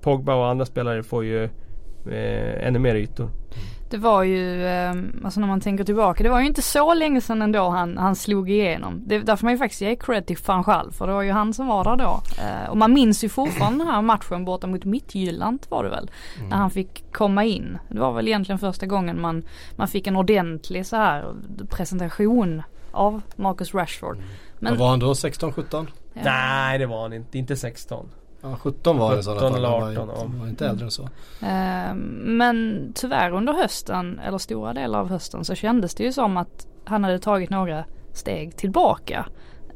[0.01, 3.25] Pogba och andra spelare får ju eh, ännu mer ytor.
[3.25, 3.80] Mm.
[3.91, 7.21] Det var ju, eh, alltså när man tänker tillbaka, det var ju inte så länge
[7.21, 9.03] sedan ändå han, han slog igenom.
[9.07, 11.33] Det, där får man ju faktiskt ge cred till fan själv för det var ju
[11.33, 12.23] han som var där då.
[12.43, 16.11] Eh, och man minns ju fortfarande den här matchen borta mot Midtjylland var det väl.
[16.37, 16.49] Mm.
[16.49, 17.79] När han fick komma in.
[17.89, 19.43] Det var väl egentligen första gången man,
[19.77, 21.35] man fick en ordentlig så här
[21.69, 24.17] presentation av Marcus Rashford.
[24.17, 24.29] Mm.
[24.59, 25.87] Men, Vad var han då, 16-17?
[26.13, 26.21] Ja.
[26.25, 28.09] Nej det var han inte, inte 16.
[28.43, 29.55] Ja 17 var det i sådana fall.
[29.55, 31.03] eller 18 var, var inte äldre än så.
[31.03, 36.37] Uh, men tyvärr under hösten, eller stora delar av hösten så kändes det ju som
[36.37, 39.27] att han hade tagit några steg tillbaka.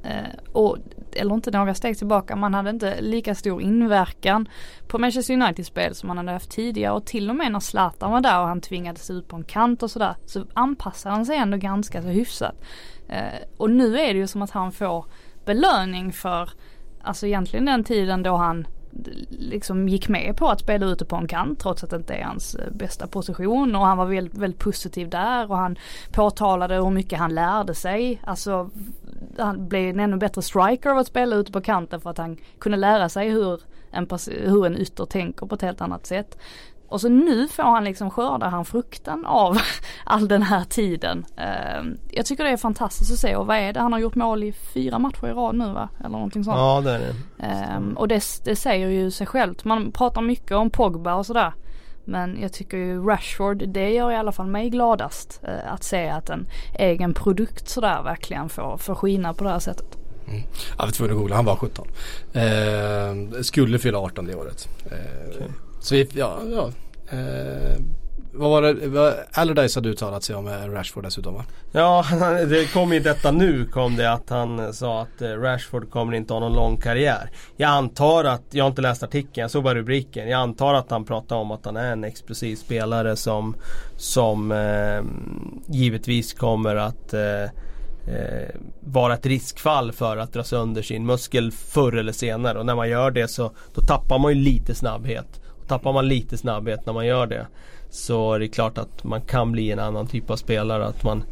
[0.04, 0.78] Uh, och,
[1.12, 4.48] eller inte några steg tillbaka, man hade inte lika stor inverkan
[4.88, 8.12] på Manchester United spel som man hade haft tidigare och till och med när Zlatan
[8.12, 11.36] var där och han tvingades ut på en kant och sådär så anpassade han sig
[11.36, 12.54] ändå ganska så hyfsat.
[13.10, 15.04] Uh, och nu är det ju som att han får
[15.44, 16.50] belöning för
[17.04, 18.66] alltså egentligen den tiden då han
[19.30, 22.24] liksom gick med på att spela ute på en kant trots att det inte är
[22.24, 25.78] hans eh, bästa position och han var väldigt, väldigt positiv där och han
[26.12, 28.20] påtalade hur mycket han lärde sig.
[28.24, 28.70] Alltså
[29.38, 32.36] han blev en ännu bättre striker av att spela ute på kanten för att han
[32.58, 36.38] kunde lära sig hur en, hur en ytter tänker på ett helt annat sätt.
[36.94, 39.58] Och så nu får han liksom skörda han frukten av
[40.04, 41.24] all den här tiden.
[41.38, 43.80] Uh, jag tycker det är fantastiskt att se och vad är det?
[43.80, 45.88] Han har gjort mål i fyra matcher i rad nu va?
[46.00, 46.56] Eller någonting sånt.
[46.56, 47.76] Ja det är det.
[47.78, 49.64] Uh, och det, det säger ju sig självt.
[49.64, 51.52] Man pratar mycket om Pogba och sådär.
[52.04, 55.40] Men jag tycker ju Rashford, det gör i alla fall mig gladast.
[55.48, 56.46] Uh, att se att en
[56.78, 59.98] egen produkt sådär verkligen får, får skina på det här sättet.
[60.28, 60.42] Mm.
[60.78, 61.88] Jag var tvungen att googla, han var 17.
[62.32, 64.68] Eh, skulle fylla 18 det året.
[64.86, 65.48] Eh, okay.
[65.80, 66.70] Så vi, ja, ja
[67.10, 67.80] Eh,
[68.36, 71.44] vad var det, vad, Allardyce hade uttalat sig om eh, Rashford dessutom va?
[71.72, 72.04] Ja,
[72.48, 76.14] det kom i detta nu kom det att han eh, sa att eh, Rashford kommer
[76.14, 77.30] inte ha någon lång karriär.
[77.56, 80.28] Jag antar att, jag har inte läst artikeln, jag såg bara rubriken.
[80.28, 83.56] Jag antar att han pratar om att han är en explosiv spelare som,
[83.96, 85.02] som eh,
[85.74, 87.42] givetvis kommer att eh,
[88.14, 88.48] eh,
[88.80, 92.58] vara ett riskfall för att dra sönder sin muskel förr eller senare.
[92.58, 95.40] Och när man gör det så då tappar man ju lite snabbhet.
[95.66, 97.46] Tappar man lite snabbhet när man gör det
[97.94, 100.86] så är det klart att man kan bli en annan typ av spelare.
[100.86, 101.24] Att man,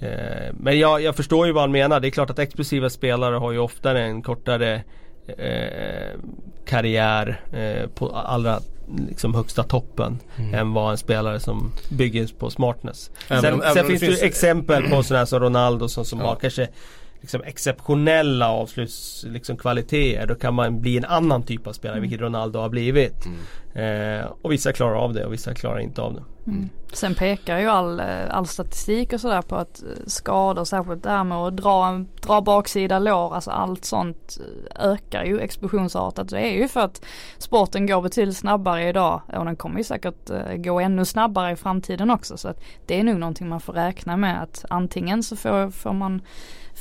[0.00, 2.00] eh, men jag, jag förstår ju vad han menar.
[2.00, 4.82] Det är klart att explosiva spelare har ju oftare en kortare
[5.26, 6.20] eh,
[6.64, 8.60] karriär eh, på allra
[9.08, 10.54] liksom högsta toppen mm.
[10.54, 13.10] än vad en spelare som bygger på smartness.
[13.28, 16.26] Även, sen, även sen finns det ju exempel på sådana som Ronaldo som, som ja.
[16.26, 16.68] har kanske
[17.20, 22.02] liksom exceptionella avslutskvaliteter liksom, kvaliteter, då kan man bli en annan typ av spelare, mm.
[22.02, 23.26] vilket Ronaldo har blivit.
[23.26, 24.20] Mm.
[24.20, 26.22] Eh, och vissa klarar av det och vissa klarar inte av det.
[26.46, 26.68] Mm.
[26.92, 31.10] Sen pekar ju all, eh, all statistik och sådär på att eh, skador, särskilt det
[31.10, 36.28] här med att dra, dra baksida lår, alltså allt sånt eh, ökar ju explosionsartat.
[36.28, 37.04] Det är ju för att
[37.38, 42.10] sporten går betydligt snabbare idag och den kommer ju säkert gå ännu snabbare i framtiden
[42.10, 42.36] också.
[42.36, 45.92] Så att det är nog någonting man får räkna med att antingen så får, får
[45.92, 46.22] man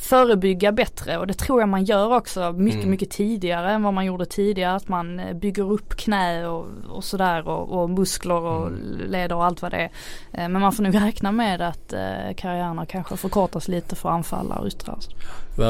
[0.01, 2.89] förebygga bättre och det tror jag man gör också mycket, mm.
[2.89, 4.75] mycket tidigare än vad man gjorde tidigare.
[4.75, 9.01] Att man eh, bygger upp knä och, och sådär och, och, muskler och mm.
[9.07, 9.91] leder och allt vad det är.
[10.31, 14.59] Eh, men man får nog räkna med att eh, karriärerna kanske förkortas lite för anfallare
[14.59, 14.97] och yttrar.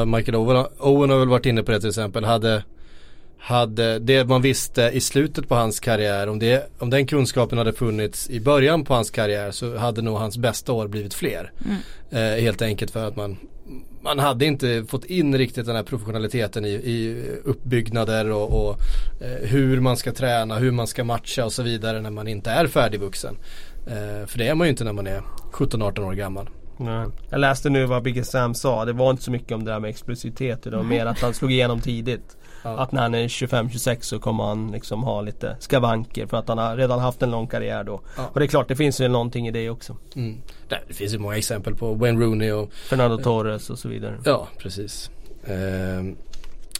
[0.06, 2.24] Michael Owen, Owen har väl varit inne på det till exempel.
[2.24, 2.62] Hade
[3.40, 7.72] hade det man visste i slutet på hans karriär, om, det, om den kunskapen hade
[7.72, 11.52] funnits i början på hans karriär så hade nog hans bästa år blivit fler.
[11.64, 11.78] Mm.
[12.10, 13.36] Eh, helt enkelt för att man
[14.02, 18.78] man hade inte fått in riktigt den här professionaliteten i, i uppbyggnader och, och
[19.20, 22.50] eh, hur man ska träna, hur man ska matcha och så vidare när man inte
[22.50, 23.36] är färdigvuxen.
[23.86, 26.48] Eh, för det är man ju inte när man är 17-18 år gammal.
[26.80, 27.06] Nej.
[27.30, 28.84] Jag läste nu vad Biggie Sam sa.
[28.84, 30.62] Det var inte så mycket om det där med explosivitet.
[30.62, 32.36] Det var mer att han slog igenom tidigt.
[32.68, 32.82] Ja.
[32.82, 36.58] Att när han är 25-26 så kommer han liksom ha lite skavanker för att han
[36.58, 38.00] har redan haft en lång karriär då.
[38.16, 38.30] Ja.
[38.32, 39.96] Och det är klart det finns ju någonting i det också.
[40.16, 40.36] Mm.
[40.68, 44.18] Det finns ju många exempel på Wayne Rooney och Fernando Torres och så vidare.
[44.24, 45.10] Ja precis.
[45.48, 46.14] Uh,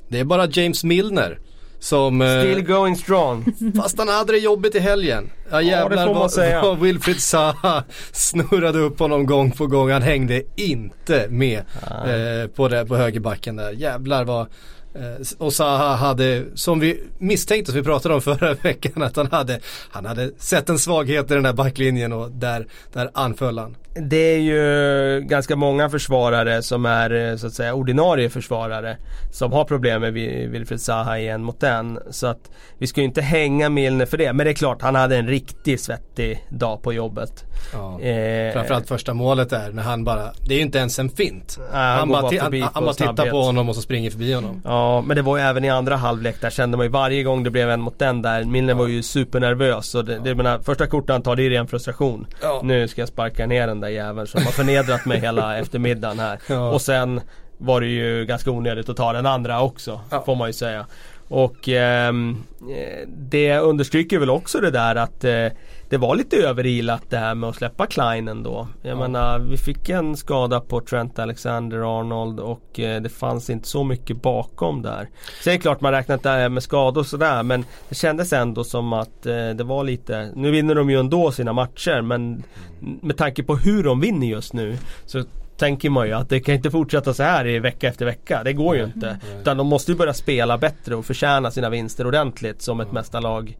[0.08, 1.38] det är bara James Milner
[1.78, 2.22] som...
[2.22, 3.54] Eh, Still going strong.
[3.76, 5.30] Fast han hade det jobbigt i helgen.
[5.50, 9.90] Ja jävlar ja, vad, vad Wilfried Zaha snurrade upp honom gång på gång.
[9.90, 13.70] Han hängde inte med eh, på, det, på högerbacken där.
[13.70, 14.46] Jävlar vad
[14.94, 19.26] Eh, och Zaha hade, som vi misstänkte, som vi pratade om förra veckan, att han
[19.26, 23.76] hade, han hade sett en svaghet i den där backlinjen och där, där anföll han.
[24.00, 28.96] Det är ju ganska många försvarare som är eh, så att säga ordinarie försvarare
[29.32, 31.98] som har problem med Wilfried Zaha i en mot en.
[32.10, 34.32] Så att vi ska ju inte hänga Milner för det.
[34.32, 37.44] Men det är klart, han hade en riktigt svettig dag på jobbet.
[37.72, 38.00] Ja.
[38.00, 41.58] Eh, Framförallt första målet där när han bara, det är ju inte ens en fint.
[41.72, 44.62] Äh, han, bara, bara han, han bara tittar på honom och så springer förbi honom.
[44.64, 47.42] Ja, men det var ju även i andra halvlek där kände man ju varje gång
[47.42, 48.44] det blev en mot den där.
[48.44, 48.78] Milner ja.
[48.78, 49.94] var ju supernervös.
[49.94, 50.20] Och det, ja.
[50.24, 52.26] det menar, första kortet han tar det är ren frustration.
[52.42, 52.60] Ja.
[52.64, 56.38] Nu ska jag sparka ner den där jäveln som har förnedrat mig hela eftermiddagen här.
[56.46, 56.70] Ja.
[56.70, 57.20] Och sen
[57.58, 60.00] var det ju ganska onödigt att ta den andra också.
[60.26, 60.86] Får man ju säga.
[61.28, 65.46] Och ehm, eh, det understryker väl också det där att eh,
[65.88, 68.68] det var lite överilat det här med att släppa Klein ändå.
[68.82, 69.00] Jag ja.
[69.00, 74.22] menar vi fick en skada på Trent Alexander-Arnold och eh, det fanns inte så mycket
[74.22, 75.08] bakom där.
[75.44, 78.32] Sen är det klart man räknat det här med skador och sådär men det kändes
[78.32, 82.42] ändå som att eh, det var lite Nu vinner de ju ändå sina matcher men
[82.80, 85.24] med tanke på hur de vinner just nu så
[85.56, 88.42] tänker man ju att det kan inte fortsätta så här i vecka efter vecka.
[88.44, 89.18] Det går ju inte.
[89.40, 93.56] Utan de måste ju börja spela bättre och förtjäna sina vinster ordentligt som ett mästarlag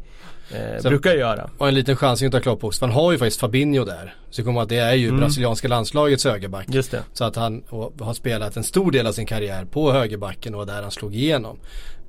[0.53, 1.51] eh, brukar göra.
[1.59, 4.15] Och en liten chans att ha Klopp han har ju faktiskt Fabinho där.
[4.31, 5.21] Så kommer att det är ju mm.
[5.21, 6.67] brasilianska landslagets högerback.
[6.69, 7.03] Just det.
[7.13, 7.63] Så att han
[8.01, 11.59] har spelat en stor del av sin karriär på högerbacken och där han slog igenom.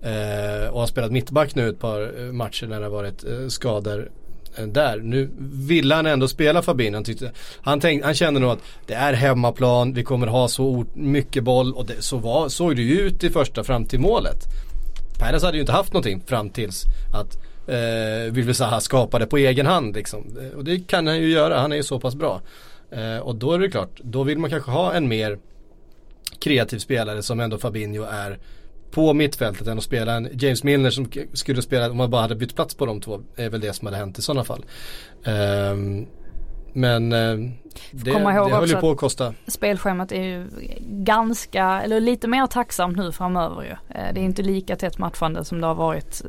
[0.02, 3.48] Eh, och har spelat mittback nu ett par eh, matcher när det har varit eh,
[3.48, 4.10] skador
[4.58, 5.00] Eh, där.
[5.00, 5.30] Nu
[5.68, 6.98] ville han ändå spela Fabinho.
[6.98, 10.86] Han, tyckte, han, tänkte, han kände nog att det är hemmaplan, vi kommer ha så
[10.94, 14.44] mycket boll och det, så var, såg det ju ut i första fram till målet.
[15.20, 17.38] Perez hade ju inte haft någonting fram tills att
[17.70, 20.38] eh, vill vi säga skapade på egen hand liksom.
[20.42, 22.42] Eh, och det kan han ju göra, han är ju så pass bra.
[22.92, 25.40] Eh, och då är det klart, då vill man kanske ha en mer
[26.40, 28.40] kreativ spelare som ändå Fabinho är
[28.92, 32.36] på mittfältet än att spela en James Milner som skulle spela om man bara hade
[32.36, 33.22] bytt plats på de två.
[33.36, 34.66] är väl det som hade hänt i sådana fall.
[35.26, 36.08] Um,
[36.74, 37.50] men uh,
[37.92, 39.34] det, Komma ihåg det höll ju på att kosta.
[39.48, 40.48] Spelschemat är ju
[40.82, 43.70] ganska, eller lite mer tacksamt nu framöver ju.
[43.70, 46.22] Eh, det är inte lika tätt matchande som det har varit.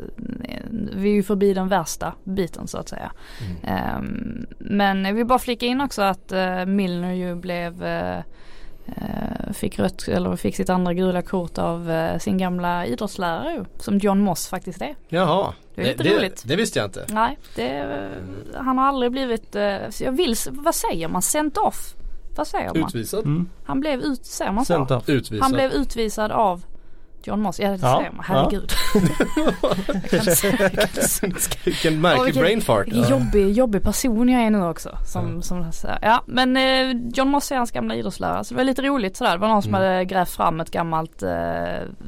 [0.45, 0.61] Eh,
[0.93, 3.13] vi är ju förbi den värsta biten så att säga.
[3.65, 3.99] Mm.
[3.99, 8.25] Um, men jag vill bara flika in också att uh, Milner ju blev Eh,
[9.53, 14.21] fick rött, eller fick sitt andra gula kort av eh, sin gamla idrottslärare som John
[14.21, 14.95] Moss faktiskt är.
[15.09, 15.55] Jaha.
[15.75, 16.43] Det är lite det, roligt.
[16.43, 17.07] Det, det, visste jag inte.
[17.09, 18.11] Nej, det,
[18.55, 21.95] han har aldrig blivit, eh, jag vill, vad säger man, sent off?
[22.37, 22.89] Vad säger man?
[22.89, 23.25] Utvisad?
[23.25, 23.49] Mm.
[23.65, 25.03] Han blev ut, säger man så?
[25.07, 25.43] Utvisad.
[25.43, 26.65] Han blev utvisad av
[27.23, 28.73] John Moss, ja det ja, säger man, herregud.
[31.65, 32.89] Vilken märklig brain fart.
[33.11, 34.99] Jobbig, jobbig person jag är nu också.
[35.07, 35.43] Som, ja.
[35.43, 39.17] som, ja men eh, John Moss är hans gamla idrottslärare så det var lite roligt
[39.17, 39.33] sådär.
[39.33, 39.87] Det var någon som mm.
[39.87, 41.29] hade grävt fram ett gammalt eh,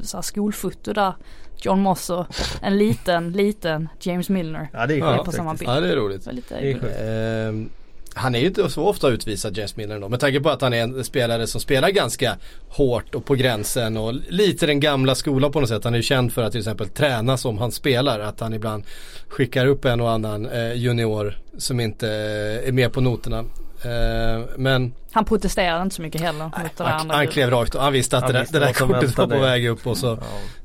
[0.02, 1.14] såhär, skolfoto där.
[1.56, 2.26] John Moss och
[2.62, 4.68] en liten, liten James Milner.
[4.72, 5.70] Ja det är, ja, på samma bild.
[5.70, 6.24] Ja det är roligt.
[6.24, 7.66] Det lite det är
[8.14, 10.08] han är ju inte så ofta utvisad James Milner ändå.
[10.08, 12.36] Med tanke på att han är en spelare som spelar ganska
[12.68, 15.84] hårt och på gränsen och lite den gamla skolan på något sätt.
[15.84, 18.20] Han är ju känd för att till exempel träna som han spelar.
[18.20, 18.84] Att han ibland
[19.28, 23.38] skickar upp en och annan eh, junior som inte eh, är med på noterna.
[23.84, 26.50] Eh, men han protesterade inte så mycket heller.
[26.56, 29.18] Nej, han, han klev rakt och han visste att han det, visste det där kortet
[29.18, 30.18] var på väg upp och så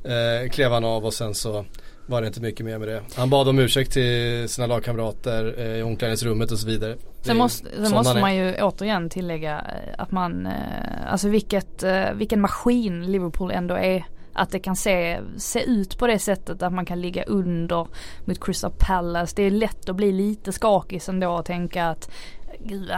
[0.04, 0.10] ja.
[0.10, 1.66] eh, klev han av och sen så
[2.08, 3.02] var det inte mycket mer med det.
[3.16, 6.96] Han bad om ursäkt till sina lagkamrater eh, i omklädningsrummet och så vidare.
[7.22, 11.84] Sen måste, sen måste man ju återigen tillägga eh, att man, eh, alltså vilket,
[12.14, 14.06] vilken maskin Liverpool ändå är.
[14.34, 17.88] Att det kan se, se ut på det sättet att man kan ligga under
[18.26, 19.34] mot Crystal Palace.
[19.36, 22.12] Det är lätt att bli lite skakig ändå och tänka att
[22.60, 22.92] Gud,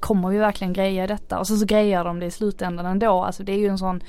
[0.00, 1.38] kommer vi verkligen greja detta?
[1.38, 3.22] Och så, så grejar de det i slutändan ändå.
[3.22, 4.00] Alltså det är ju en sån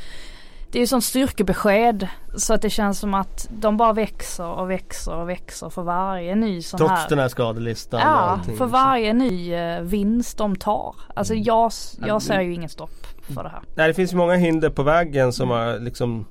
[0.72, 4.70] det är ju sånt styrkebesked så att det känns som att de bara växer och
[4.70, 7.10] växer och växer för varje ny sån Trots här.
[7.10, 8.00] den här skadelistan?
[8.00, 10.96] Ja, för varje ny uh, vinst de tar.
[11.14, 11.44] Alltså mm.
[11.44, 11.72] jag,
[12.06, 13.62] jag ser ju inget stopp för det här.
[13.76, 15.64] Nej det finns ju många hinder på vägen som mm.
[15.64, 16.26] har liksom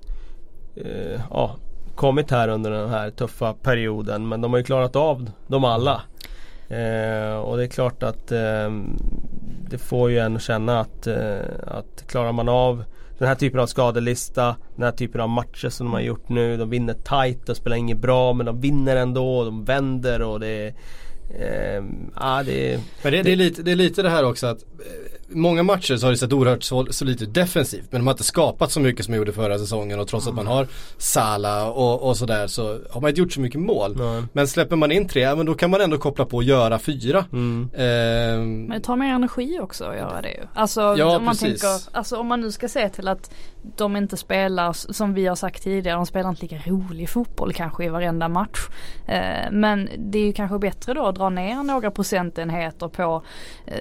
[0.76, 1.56] uh, ja,
[1.94, 4.28] kommit här under den här tuffa perioden.
[4.28, 6.02] Men de har ju klarat av dem alla.
[6.70, 8.28] Uh, och det är klart att
[9.70, 11.06] det får ju en känna att,
[11.66, 12.84] att klarar man av
[13.18, 16.56] den här typen av skadelista, den här typen av matcher som de har gjort nu.
[16.56, 19.44] De vinner tight och spelar inget bra men de vinner ändå.
[19.44, 20.74] De vänder och det är...
[21.30, 21.84] Eh,
[22.16, 24.64] ja, det, men det, det, är lite, det är lite det här också att
[25.30, 26.62] många matcher så har det sett oerhört
[26.94, 30.00] solidt ut defensivt men de har inte skapat så mycket som de gjorde förra säsongen
[30.00, 30.66] och trots att man har
[30.98, 33.96] Sala och, och sådär så har man inte gjort så mycket mål.
[33.96, 34.22] Nej.
[34.32, 37.24] Men släpper man in tre, men då kan man ändå koppla på och göra fyra.
[37.32, 37.70] Mm.
[37.74, 37.80] Eh,
[38.46, 40.42] men det tar mer energi också att göra det ju.
[40.54, 41.60] Alltså ja, om man precis.
[41.60, 43.30] tänker, alltså om man nu ska se till att
[43.76, 47.84] de inte spelar som vi har sagt tidigare, de spelar inte lika rolig fotboll kanske
[47.84, 48.68] i varenda match.
[49.06, 53.22] Eh, men det är ju kanske bättre då att dra ner några procentenheter på
[53.66, 53.74] eh,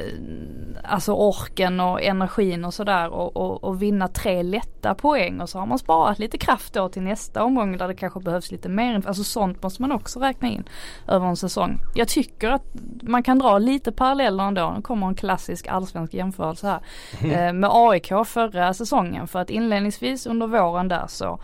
[0.83, 5.59] alltså orken och energin och sådär och, och, och, vinna tre lätta poäng och så
[5.59, 9.03] har man sparat lite kraft då till nästa omgång där det kanske behövs lite mer.
[9.07, 10.63] Alltså sånt måste man också räkna in
[11.07, 11.79] över en säsong.
[11.95, 12.65] Jag tycker att
[13.01, 14.73] man kan dra lite paralleller ändå.
[14.75, 16.79] Nu kommer en klassisk allsvensk jämförelse här.
[17.21, 17.59] Mm.
[17.59, 21.39] med AIK förra säsongen för att inledningsvis under våren där så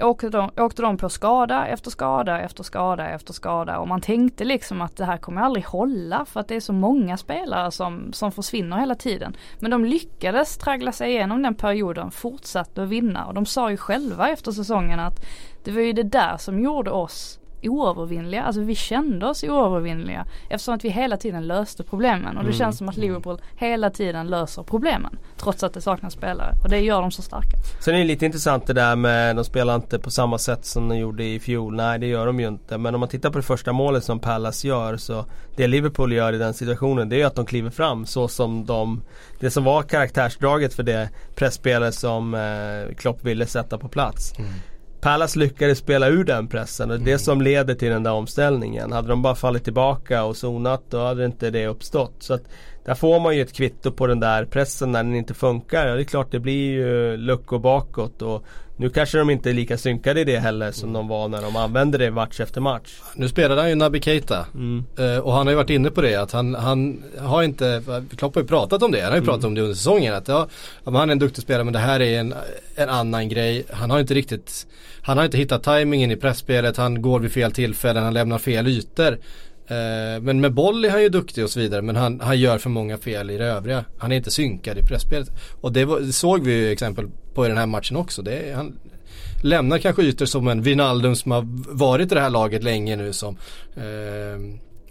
[0.00, 4.44] åkte de, åkte de på skada efter skada efter skada efter skada och man tänkte
[4.44, 8.12] liksom att det här kommer aldrig hålla för att det är så många spelare som,
[8.12, 9.36] som försvinner hela tiden.
[9.58, 13.76] Men de lyckades traggla sig igenom den perioden, fortsatte att vinna och de sa ju
[13.76, 15.24] själva efter säsongen att
[15.64, 17.38] det var ju det där som gjorde oss
[17.68, 18.42] oövervinnliga.
[18.42, 22.36] Alltså vi kände oss oövervinnliga eftersom att vi hela tiden löste problemen.
[22.36, 22.58] Och det mm.
[22.58, 25.18] känns som att Liverpool hela tiden löser problemen.
[25.36, 26.54] Trots att det saknas spelare.
[26.64, 27.56] Och det gör dem så starka.
[27.80, 30.88] Sen är det lite intressant det där med de spelar inte på samma sätt som
[30.88, 31.76] de gjorde i fjol.
[31.76, 32.78] Nej det gör de ju inte.
[32.78, 35.24] Men om man tittar på det första målet som Palace gör så
[35.56, 38.66] det Liverpool gör i den situationen det är ju att de kliver fram så som
[38.66, 39.02] de
[39.40, 44.38] Det som var karaktärsdraget för det pressspelare som eh, Klopp ville sätta på plats.
[44.38, 44.50] Mm.
[45.04, 47.18] Palace lyckades spela ur den pressen och det är mm.
[47.18, 48.92] som leder till den där omställningen.
[48.92, 52.14] Hade de bara fallit tillbaka och zonat då hade inte det uppstått.
[52.18, 52.42] Så att
[52.84, 55.86] där får man ju ett kvitto på den där pressen när den inte funkar.
[55.86, 58.44] Ja, det är klart det blir ju luckor bakåt och
[58.76, 61.56] nu kanske de inte är lika synkade i det heller som de var när de
[61.56, 63.00] använde det match efter match.
[63.14, 64.84] Nu spelade han ju Naby Keita mm.
[64.98, 67.82] Eh, och han har ju varit inne på det att han, han har inte,
[68.16, 69.26] Klopp har ju pratat om det, han har ju mm.
[69.26, 70.48] pratat om det under säsongen att ja,
[70.84, 72.34] han är en duktig spelare men det här är en,
[72.74, 73.64] en annan grej.
[73.70, 74.66] Han har inte riktigt,
[75.02, 78.66] han har inte hittat tajmingen i pressspelet, han går vid fel tillfällen, han lämnar fel
[78.66, 79.18] ytor.
[79.66, 82.58] Eh, men med boll är han ju duktig och så vidare men han, han gör
[82.58, 83.84] för många fel i det övriga.
[83.98, 85.30] Han är inte synkad i pressspelet.
[85.60, 88.22] Och det, var, det såg vi ju exempel på i den här matchen också.
[88.22, 88.78] Det, han
[89.42, 91.44] lämnar kanske ytor som en Vinaldum som har
[91.76, 93.36] varit i det här laget länge nu som
[93.76, 94.40] eh,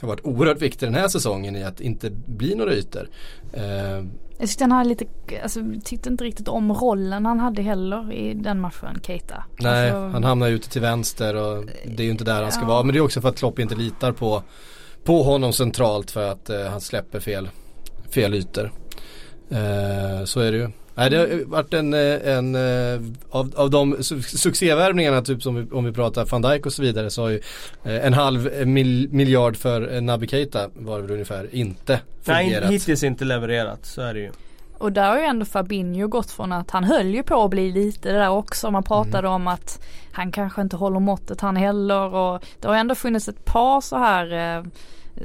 [0.01, 3.09] har varit oerhört viktig den här säsongen i att inte bli några ytor.
[3.53, 4.03] Eh,
[4.43, 5.05] jag tyckte han hade lite,
[5.43, 9.43] alltså tyckte inte riktigt om rollen han hade heller i den matchen, Keita.
[9.59, 12.61] Nej, alltså, han hamnar ute till vänster och det är ju inte där han ska
[12.61, 12.67] ja.
[12.67, 12.83] vara.
[12.83, 14.43] Men det är också för att Klopp inte litar på,
[15.03, 17.49] på honom centralt för att uh, han släpper fel,
[18.09, 18.71] fel ytor.
[19.51, 20.69] Uh, så är det ju.
[20.95, 25.67] Nej det har varit en, eh, en eh, av, av de succévärvningarna typ som vi,
[25.71, 27.41] om vi pratar van Dijk och så vidare så har ju
[27.83, 32.63] eh, en halv mil, miljard för Naby Keita var det väl ungefär inte fungerat.
[32.63, 34.31] Nej hittills inte levererat så är det ju.
[34.77, 37.71] Och där har ju ändå Fabinho gått från att han höll ju på att bli
[37.71, 38.71] lite det där också.
[38.71, 39.31] Man pratade mm.
[39.31, 43.45] om att han kanske inte håller måttet han heller och det har ändå funnits ett
[43.45, 44.63] par så här eh,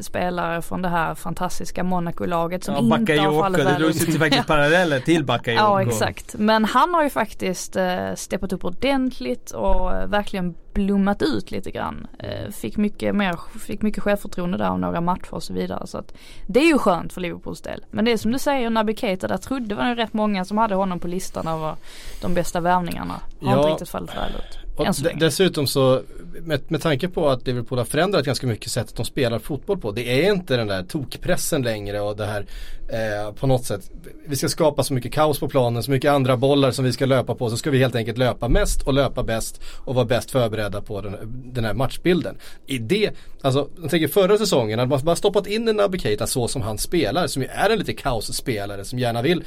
[0.00, 4.18] spelare från det här fantastiska Monaco-laget som ja, inte har fallit väl Det drogs ju
[4.18, 5.62] faktiskt paralleller till Bakayoko.
[5.62, 6.34] Ja exakt.
[6.38, 12.06] Men han har ju faktiskt eh, steppat upp ordentligt och verkligen blommat ut lite grann.
[12.18, 15.86] Eh, fick, mycket mer, fick mycket självförtroende där av några matcher och så vidare.
[15.86, 16.14] Så att
[16.46, 17.84] det är ju skönt för Liverpools del.
[17.90, 20.58] Men det är som du säger, Naby Keita, där trodde var det rätt många som
[20.58, 21.74] hade honom på listan över
[22.22, 23.14] de bästa värvningarna.
[23.40, 23.58] Har Ja.
[23.58, 24.67] inte riktigt fallit väl ut.
[24.78, 26.02] Och dessutom så
[26.42, 29.92] med, med tanke på att Liverpool har förändrat ganska mycket sättet de spelar fotboll på.
[29.92, 32.46] Det är inte den där tokpressen längre och det här
[32.88, 33.90] eh, på något sätt.
[34.26, 37.06] Vi ska skapa så mycket kaos på planen, så mycket andra bollar som vi ska
[37.06, 37.50] löpa på.
[37.50, 41.00] Så ska vi helt enkelt löpa mest och löpa bäst och vara bäst förberedda på
[41.00, 41.16] den,
[41.52, 42.36] den här matchbilden.
[42.66, 43.10] I det,
[43.40, 46.62] alltså jag tänker förra säsongen hade man bara stoppat in en Naby Keita så som
[46.62, 49.44] han spelar, som ju är en lite kaosspelare som gärna vill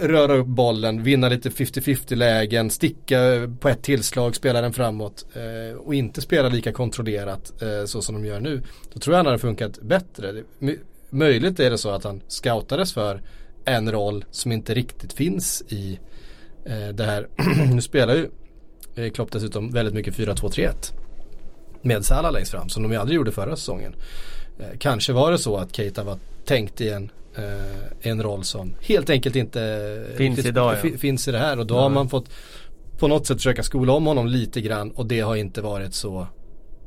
[0.00, 3.18] röra upp bollen, vinna lite 50-50 lägen, sticka
[3.60, 8.14] på ett tillslag, spela den framåt eh, och inte spela lika kontrollerat eh, så som
[8.14, 8.62] de gör nu.
[8.92, 10.42] Då tror jag han hade funkat bättre.
[11.10, 13.22] Möjligt är det så att han scoutades för
[13.64, 15.98] en roll som inte riktigt finns i
[16.64, 17.28] eh, det här.
[17.74, 18.28] nu spelar ju
[18.94, 20.92] eh, Klopp dessutom väldigt mycket 4-2-3-1
[21.82, 23.94] med Salah längst fram som de ju aldrig gjorde förra säsongen.
[24.58, 27.10] Eh, kanske var det så att Keita var tänkt i en,
[28.02, 30.76] en roll som helt enkelt inte Finns idag, ja.
[30.76, 31.80] fi- finns i det här och då Ja.
[31.80, 32.30] har man fått
[32.98, 36.26] på något sätt försöka skola om honom lite grann och det har inte varit så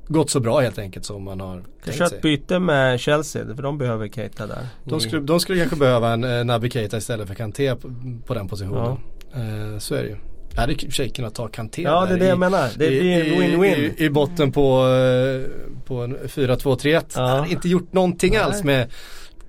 [0.08, 2.06] gått så bra helt enkelt som man har tänkt sig.
[2.08, 4.68] ett byte med Chelsea för de behöver Keita där.
[4.84, 7.90] De skulle, de skulle kanske behöva en eh, Naby Keita istället för Kanté på,
[8.26, 8.98] på den positionen.
[9.34, 10.16] Eh, så är det ju.
[10.54, 12.70] Jag hade i och för sig kunnat ta Kanté Ja det är det jag menar.
[12.78, 13.94] Det i- win-win.
[13.98, 15.50] I, I botten på, eh,
[15.86, 17.04] på en 4-2-3-1.
[17.16, 17.22] Ja.
[17.28, 18.42] Hade inte gjort någonting Nej.
[18.42, 18.92] alls med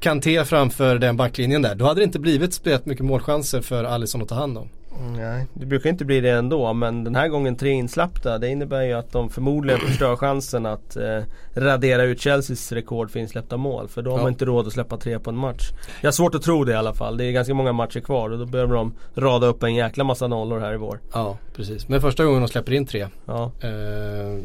[0.01, 1.74] Kanté framför den backlinjen där.
[1.74, 4.68] Då hade det inte blivit spelat mycket målchanser för Alisson att ta hand om.
[5.16, 8.82] Nej, det brukar inte bli det ändå men den här gången tre insläppta det innebär
[8.82, 11.20] ju att de förmodligen förstör chansen att eh,
[11.55, 13.88] radera ut Chelseas rekord för insläppta mål.
[13.88, 14.22] För då har Ja.
[14.22, 15.70] man inte råd att släppa tre på en match.
[16.01, 17.16] Jag har svårt att tro det i alla fall.
[17.16, 20.26] Det är ganska många matcher kvar och då behöver de rada upp en jäkla massa
[20.28, 21.01] nollor här i vår.
[21.12, 21.88] Ja, precis.
[21.88, 23.07] Men första gången de släpper in tre.
[23.26, 24.42] Ja, Eh,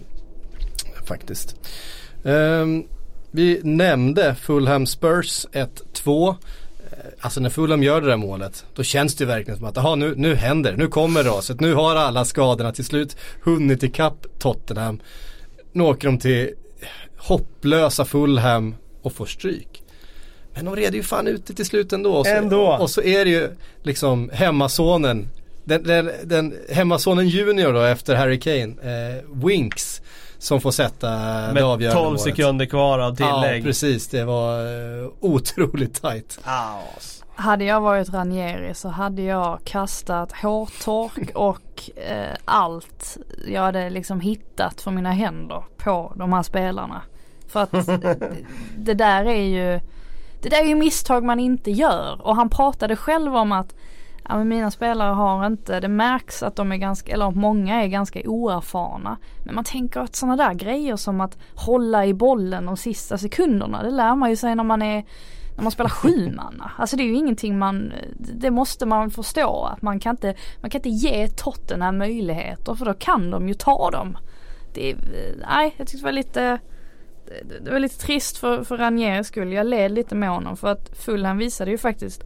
[1.08, 1.56] faktiskt.
[2.26, 2.84] Ehm,
[3.32, 6.30] vi nämnde Fulham Spurs 1-2.
[6.30, 6.36] Eh,
[7.20, 10.14] Alltså när Fulham gör det där målet då känns det verkligen som att aha, nu,
[10.18, 11.60] nu händer Nu kommer raset.
[11.60, 15.00] Nu har alla skadorna till slut hunnit ikapp Tottenham.
[15.72, 16.50] Nu åker de till
[17.18, 19.84] hopplösa Fulham och får stryk.
[20.54, 22.14] Men de reder ju fan ut det till slut ändå.
[22.14, 22.78] Och så, Ändå.
[22.80, 23.50] Och så är det ju
[23.84, 25.30] liksom hemmasonen.
[25.64, 30.02] Den, den, den hemmasonen junior då efter Harry Kane, eh, Winks.
[30.42, 32.22] Som får sätta det med avgörande 12 målet.
[32.22, 33.64] sekunder kvar av Ja tillägg.
[33.64, 34.60] precis, det var
[35.04, 36.39] eh, otroligt tajt.
[36.44, 37.24] Aas.
[37.36, 43.18] Hade jag varit Ranieri så hade jag kastat hårtork och eh, allt
[43.48, 47.02] jag hade liksom hittat för mina händer på de här spelarna.
[47.48, 48.18] För att det,
[48.78, 49.80] det där är ju
[50.42, 53.76] Det där är ju misstag man inte gör och han pratade själv om att
[54.32, 57.88] Ja men mina spelare har inte, det märks att de är ganska, eller många är
[57.88, 59.18] ganska oerfarna.
[59.46, 63.84] Men man tänker att sådana där grejer som att hålla i bollen de sista sekunderna,
[63.84, 65.06] det lär man ju sig när man är
[65.56, 66.72] när man spelar sjumanna.
[66.78, 70.70] Alltså det är ju ingenting man, det måste man förstå att man kan inte, man
[70.70, 74.18] kan inte ge Tottenham möjligheter för då kan de ju ta dem.
[74.74, 74.96] Det
[75.50, 76.60] nej jag tyckte det var lite
[77.62, 79.54] det, var lite trist för, för Ranieris skull.
[79.54, 82.24] Jag led lite med honom för att Fulham visade ju faktiskt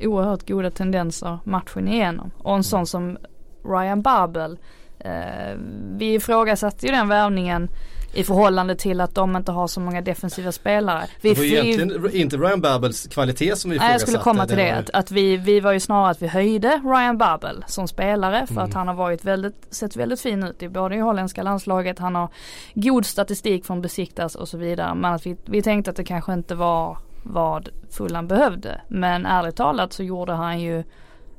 [0.00, 2.30] oerhört goda tendenser matchen igenom.
[2.38, 3.18] Och en sån som
[3.64, 4.58] Ryan Babel.
[4.98, 5.56] Eh,
[5.96, 7.68] vi ifrågasatte ju den värvningen
[8.14, 11.04] i förhållande till att de inte har så många defensiva spelare.
[11.20, 14.46] Vi, Det var ju egentligen inte Ryan Babels kvalitet som vi Nej jag skulle komma
[14.46, 14.70] till det.
[14.70, 18.54] Att, att vi, vi var ju snarare att vi höjde Ryan Babel som spelare för
[18.56, 18.64] Mm.
[18.64, 22.14] att han har varit väldigt, sett väldigt fin ut i både i holländska landslaget, han
[22.14, 22.28] har
[22.74, 24.94] god statistik från besiktas och så vidare.
[24.94, 28.80] Men att vi, vi tänkte att det kanske inte var vad Fulham behövde.
[28.88, 30.84] Men ärligt talat så gjorde han ju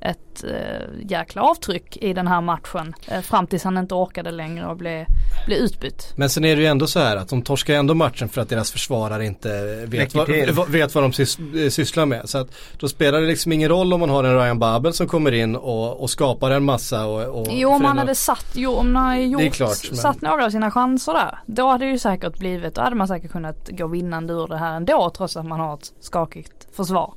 [0.10, 2.96] ett eh, jäkla avtryck i den här matchen.
[3.08, 5.06] Eh, fram tills han inte orkade längre och blev,
[5.46, 6.14] blev utbytt.
[6.16, 8.50] Men sen är det ju ändå så här att de torskar ändå matchen för att
[8.50, 12.30] deras försvarare inte vet, vad, vet vad de sys- eh, sysslar med.
[12.30, 12.48] Så att
[12.78, 15.56] då spelar det liksom ingen roll om man har en Ryan Babel som kommer in
[15.56, 19.06] och, och skapar en massa och, och Jo om han hade satt, jo om han
[19.06, 21.40] hade gjort, klart, men- satt några av sina chanser där.
[21.46, 24.58] Då hade det ju säkert blivit, då hade man säkert kunnat gå vinnande ur det
[24.58, 27.14] här ändå trots att man har ett skakigt försvar.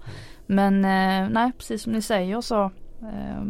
[0.46, 2.70] Men eh, nej precis som ni säger så,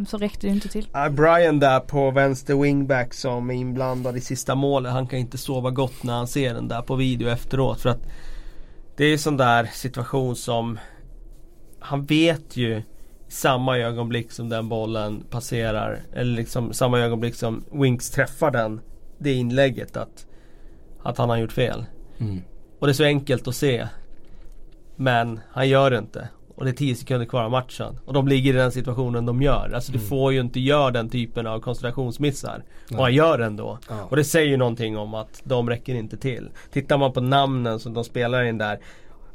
[0.07, 0.89] så räckte det inte till.
[1.11, 4.93] Brian där på vänster wingback som är inblandad i sista målet.
[4.93, 7.81] Han kan inte sova gott när han ser den där på video efteråt.
[7.81, 8.07] För att
[8.97, 10.79] det är en sån där situation som
[11.79, 12.85] han vet ju i
[13.29, 18.81] samma ögonblick som den bollen passerar eller liksom samma ögonblick som Winks träffar den
[19.19, 20.27] det inlägget att,
[21.03, 21.85] att han har gjort fel.
[22.19, 22.43] Mm.
[22.79, 23.89] Och det är så enkelt att se.
[24.97, 26.29] Men han gör det inte.
[26.61, 27.99] Och det är 10 sekunder kvar av matchen.
[28.05, 29.71] Och de ligger i den situationen de gör.
[29.75, 30.03] Alltså mm.
[30.03, 32.63] du får ju inte göra den typen av koncentrationsmissar.
[32.89, 32.99] Nej.
[32.99, 33.79] Och han gör det ändå.
[33.89, 34.07] Ja.
[34.11, 36.51] Och det säger ju någonting om att de räcker inte till.
[36.73, 38.79] Tittar man på namnen som de spelar in där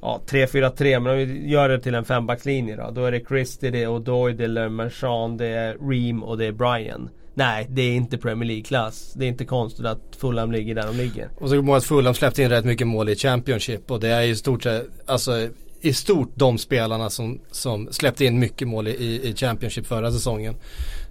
[0.02, 2.92] ja, 3-4-3 men om vi gör det till en fembackslinje då.
[2.92, 6.46] Då är det Christie, det är O'Doy, det är Le det är Ream och det
[6.46, 7.10] är Brian.
[7.34, 9.14] Nej, det är inte Premier League-klass.
[9.16, 11.30] Det är inte konstigt att Fulham ligger där de ligger.
[11.38, 14.22] Och så kommer att Fulham släppte in rätt mycket mål i Championship och det är
[14.22, 15.48] i stort sett, alltså
[15.86, 20.56] i stort de spelarna som, som släppte in mycket mål i, i Championship förra säsongen.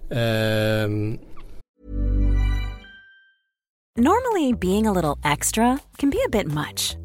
[0.09, 1.19] Um...
[3.97, 7.04] Normally being a little extra can be a bit much.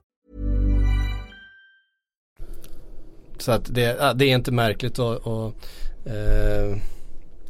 [3.41, 5.55] Så att det, det är inte märkligt och, och
[6.05, 6.77] Eh,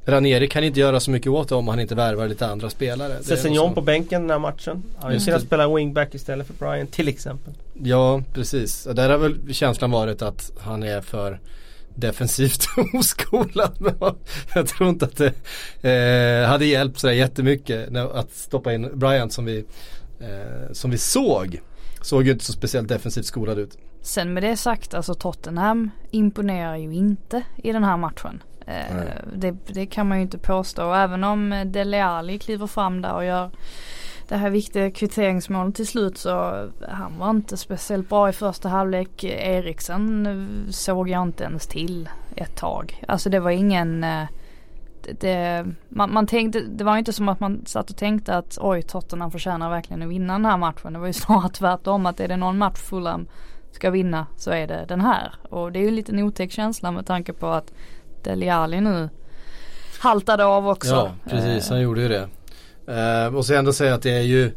[0.05, 3.23] Ranieri kan inte göra så mycket åt det om han inte värvar lite andra spelare.
[3.23, 4.83] Sessignon på bänken den här matchen.
[4.99, 5.35] Han mm.
[5.35, 7.53] att spela wingback istället för Brian till exempel.
[7.83, 8.83] Ja precis.
[8.83, 11.39] Där har väl känslan varit att han är för
[11.95, 13.95] defensivt oskolad.
[14.55, 15.21] jag tror inte att
[15.79, 19.65] det eh, hade hjälpt sådär jättemycket att stoppa in Brian som vi,
[20.19, 21.61] eh, som vi såg.
[22.01, 23.77] Såg ju inte så speciellt defensivt skolad ut.
[24.01, 28.43] Sen med det sagt, alltså Tottenham imponerar ju inte i den här matchen.
[28.65, 28.95] Eh,
[29.33, 30.85] det, det, kan man ju inte påstå.
[30.85, 33.51] Och även om Dele Alli kliver fram där och gör
[34.27, 39.23] det här viktiga kvitteringsmålet till slut så han var inte speciellt bra i första halvlek.
[39.23, 40.27] Eriksen
[40.69, 43.03] såg jag inte ens till ett tag.
[43.07, 44.25] Alltså det var ingen eh,
[45.19, 48.81] det, man, man, tänkte, det var inte som att man satt och tänkte att oj
[48.81, 50.93] Tottenham förtjänar verkligen att vinna den här matchen.
[50.93, 53.27] Det var ju snarare tvärtom att är det någon match Fulham
[53.71, 55.33] ska vinna så är det den här.
[55.49, 57.73] Och det är ju en liten otäck känsla med tanke på att
[58.23, 59.09] Dele Alli nu
[59.99, 60.89] haltade av också.
[60.89, 62.27] Ja precis, han gjorde ju det.
[62.89, 64.51] Uh, och så ändå säga att det är ju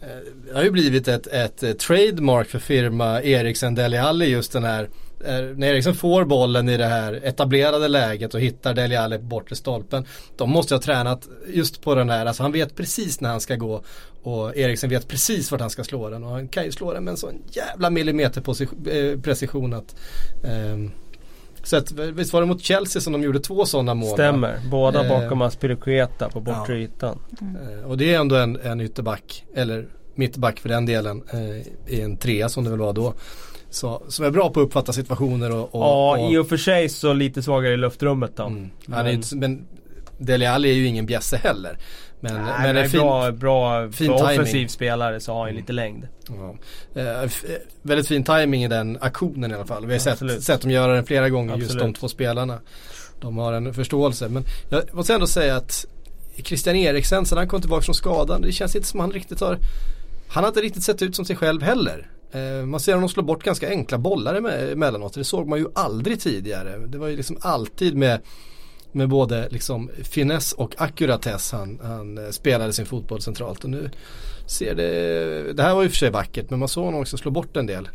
[0.00, 4.52] det eh, har ju blivit ett, ett, ett trademark för firma Eriksen Dele Alli just
[4.52, 4.88] den här
[5.56, 9.56] när Eriksson får bollen i det här etablerade läget och hittar Dele Alli på bortre
[9.56, 10.04] stolpen.
[10.36, 13.56] De måste ha tränat just på den här, alltså han vet precis när han ska
[13.56, 13.82] gå
[14.22, 17.04] och Eriksen vet precis vart han ska slå den och han kan ju slå den
[17.04, 18.42] med en sån jävla millimeter
[18.90, 19.96] eh, precision att
[20.42, 20.92] um,
[21.62, 24.12] så att, visst var det mot Chelsea som de gjorde två sådana mål?
[24.14, 26.80] Stämmer, båda eh, bakom Aspiricueta på bortre ja.
[26.80, 27.18] ytan.
[27.40, 27.84] Mm.
[27.84, 32.16] och det är ändå en, en ytterback, eller mittback för den delen, eh, i en
[32.16, 33.14] trea som det väl var då.
[33.70, 36.56] Så, som är bra på att uppfatta situationer och, och Ja, och, i och för
[36.56, 38.42] sig så lite svagare i luftrummet då.
[38.42, 38.70] Mm.
[38.86, 39.66] Men, ja, inte, men
[40.18, 41.78] Dele Alli är ju ingen bjässe heller.
[42.20, 45.60] Men, Nej, men, men fin, bra, bra fin för offensiv spelare så har han mm.
[45.60, 46.08] lite längd.
[46.28, 46.54] Ja.
[46.94, 47.30] Eh, eh,
[47.82, 49.86] väldigt fin timing i den aktionen i alla fall.
[49.86, 51.70] Vi har sett, sett dem göra den flera gånger Absolut.
[51.70, 52.58] just de två spelarna.
[53.20, 54.28] De har en förståelse.
[54.28, 55.86] Men jag måste ändå säga att
[56.36, 58.42] Christian Eriksen sen han kom tillbaka från skadan.
[58.42, 59.58] Det känns inte som han riktigt har
[60.28, 62.10] Han har inte riktigt sett ut som sig själv heller.
[62.32, 64.34] Eh, man ser honom slå bort ganska enkla bollar
[64.72, 65.14] emellanåt.
[65.14, 66.78] Det såg man ju aldrig tidigare.
[66.86, 68.20] Det var ju liksom alltid med
[68.92, 73.64] med både liksom finess och ackuratess han, han eh, spelade sin fotboll centralt.
[73.64, 73.90] Och nu
[74.46, 77.30] ser det, det här var ju för sig vackert men man såg honom också slå
[77.30, 77.88] bort en del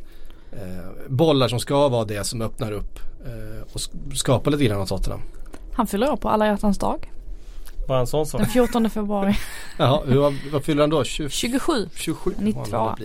[0.52, 3.82] eh, bollar som ska vara det som öppnar upp eh, och
[4.18, 5.22] skapar lite grann av Tottenham.
[5.74, 7.12] Han fyller år på alla hjärtans dag.
[7.88, 8.42] Bara en sån sak.
[8.42, 9.38] Den 14 februari.
[9.78, 11.04] Jaha, vad, fyller han då?
[11.04, 11.90] 20, 27.
[11.96, 12.34] 27.
[12.38, 12.72] 92.
[12.72, 12.96] Ja.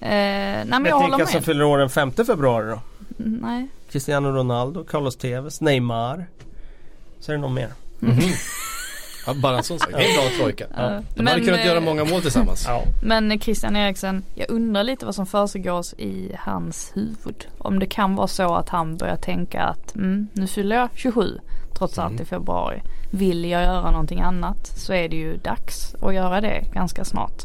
[0.00, 1.28] Eh, nej men jag, jag håller med.
[1.28, 2.80] som fyller år den 5 februari då?
[3.16, 3.68] Nej.
[3.90, 6.26] Cristiano Ronaldo, Carlos Tevez, Neymar.
[7.20, 7.72] Så är det någon mer.
[8.02, 8.34] Mm -hmm.
[9.26, 9.90] ja, bara en sån sak.
[9.92, 10.66] En bra trojka.
[10.76, 10.88] Ja.
[10.88, 12.64] De men, hade kunnat göra många mål tillsammans.
[12.66, 12.82] ja.
[13.02, 17.46] Men Christian Eriksen, jag undrar lite vad som försiggås i hans huvud.
[17.58, 21.38] Om det kan vara så att han börjar tänka att mm, nu fyller jag 27
[21.78, 22.22] trots allt mm.
[22.22, 22.82] i februari.
[23.10, 27.44] Vill jag göra någonting annat så är det ju dags att göra det ganska snart.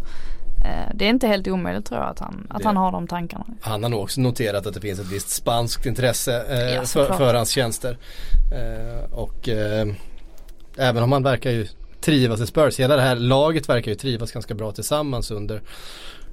[0.65, 3.45] Eh, det är inte helt omöjligt tror jag att han, att han har de tankarna.
[3.61, 7.13] Han har nog också noterat att det finns ett visst spanskt intresse eh, ja, för,
[7.13, 7.97] för, hans tjänster.
[8.51, 9.87] Eh, och eh,
[10.77, 11.67] även om han verkar ju
[12.01, 15.61] trivas i Spurs, hela det här laget verkar ju trivas ganska bra tillsammans under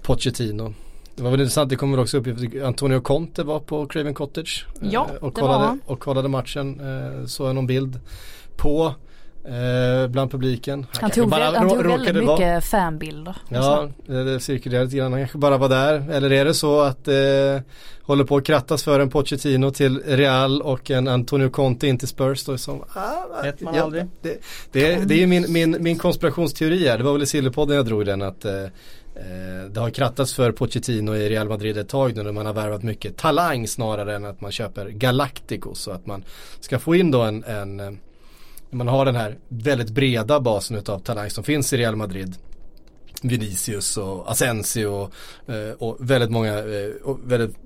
[0.02, 0.74] Pochettino.
[1.16, 2.26] Det var väl intressant, det kommer också upp
[2.64, 4.66] Antonio Conte var på Craven Cottage.
[4.80, 6.80] Ja, och, det kollade, och kollade matchen,
[7.26, 8.00] såg jag någon bild
[8.56, 8.94] på.
[9.44, 10.86] Eh, bland publiken.
[11.00, 13.36] Han, tog, bara han tog väldigt mycket vara- fanbilder.
[13.48, 15.12] Ja, det det cirkulerade lite grann.
[15.12, 16.10] Han kanske bara var där.
[16.10, 17.14] Eller är det så att eh,
[18.02, 22.08] håller på att krattas för en Pochettino till Real och en Antonio Conte in till
[22.08, 24.04] Spurs då som ah, Vet man ja, aldrig.
[24.22, 24.38] Det,
[24.72, 26.98] det, är- det är min, min, min konspirationsteori här.
[26.98, 28.68] Det var väl i Sillypodden jag drog den att eh, eh,
[29.70, 32.82] det har krattats för Pochettino i Real Madrid ett tag nu när man har värvat
[32.82, 35.80] mycket talang snarare än att man köper Galacticos.
[35.80, 36.24] Så att man
[36.60, 37.98] ska få in då en, en
[38.72, 42.36] man har den här väldigt breda basen utav talang som finns i Real Madrid.
[43.22, 45.12] Vinicius och Asensio och,
[45.78, 47.56] och väldigt många, eh, och väldigt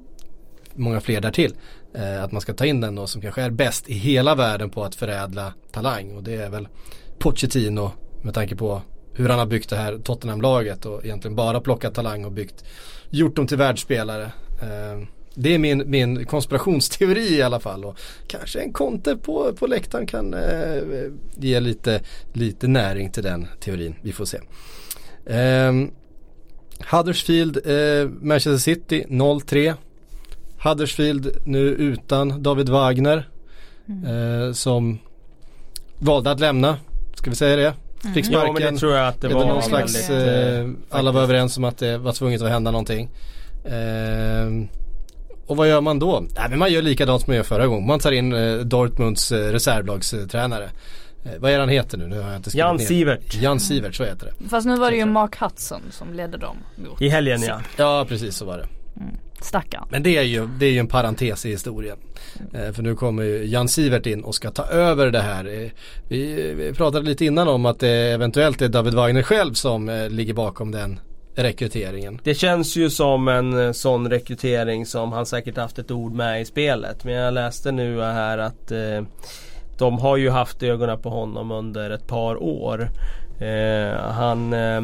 [0.74, 1.54] många fler därtill.
[1.94, 4.70] Eh, att man ska ta in den då som kanske är bäst i hela världen
[4.70, 6.68] på att förädla talang och det är väl
[7.18, 7.90] Pochettino
[8.22, 8.82] med tanke på
[9.12, 12.64] hur han har byggt det här Tottenham-laget och egentligen bara plockat talang och byggt,
[13.10, 14.32] gjort dem till världsspelare.
[15.36, 19.66] Eh, det är min, min konspirationsteori i alla fall och kanske en Conte på, på
[19.66, 20.82] läktaren kan eh,
[21.36, 22.00] ge lite,
[22.32, 23.94] lite näring till den teorin.
[24.02, 24.38] Vi får se.
[25.26, 25.90] Ehm,
[26.90, 29.74] Huddersfield, eh, Manchester City 0-3.
[30.62, 33.28] Huddersfield nu utan David Wagner
[34.06, 34.98] eh, som
[35.98, 36.78] valde att lämna.
[37.14, 37.74] Ska vi säga det?
[38.14, 38.74] Fick Ja men sparken.
[38.74, 41.64] det tror jag att det var någon slags, väldigt, eh, eh, alla var överens om
[41.64, 43.08] att det var tvunget att hända någonting.
[45.46, 46.20] Och vad gör man då?
[46.36, 47.86] Nej, men man gör likadant som man gör förra gången.
[47.86, 50.64] Man tar in eh, Dortmunds eh, reservlagstränare.
[51.24, 52.06] Eh, vad är han heter nu?
[52.06, 52.84] nu har jag inte skrivit Jan ner.
[52.84, 54.48] Sivert Jan Sivert, så heter det.
[54.48, 57.60] Fast nu var det ju Mark Hudson som ledde dem mot i helgen ja.
[57.76, 58.68] Ja, precis så var det.
[59.40, 59.88] stackaren.
[59.90, 61.96] Men det är ju, det är ju en parentes i historien.
[62.52, 65.62] Eh, för nu kommer ju Jan Sivert in och ska ta över det här.
[65.62, 65.70] Eh,
[66.08, 70.08] vi, vi pratade lite innan om att det eventuellt är David Wagner själv som eh,
[70.08, 71.00] ligger bakom den
[71.36, 72.20] rekryteringen.
[72.24, 76.40] Det känns ju som en eh, sån rekrytering som han säkert haft ett ord med
[76.40, 77.04] i spelet.
[77.04, 79.02] Men jag läste nu här att eh,
[79.78, 82.90] de har ju haft ögonen på honom under ett par år.
[83.40, 84.52] Eh, han...
[84.52, 84.82] Eh,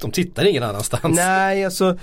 [0.00, 1.16] De tittar ingen annanstans.
[1.16, 1.96] nej alltså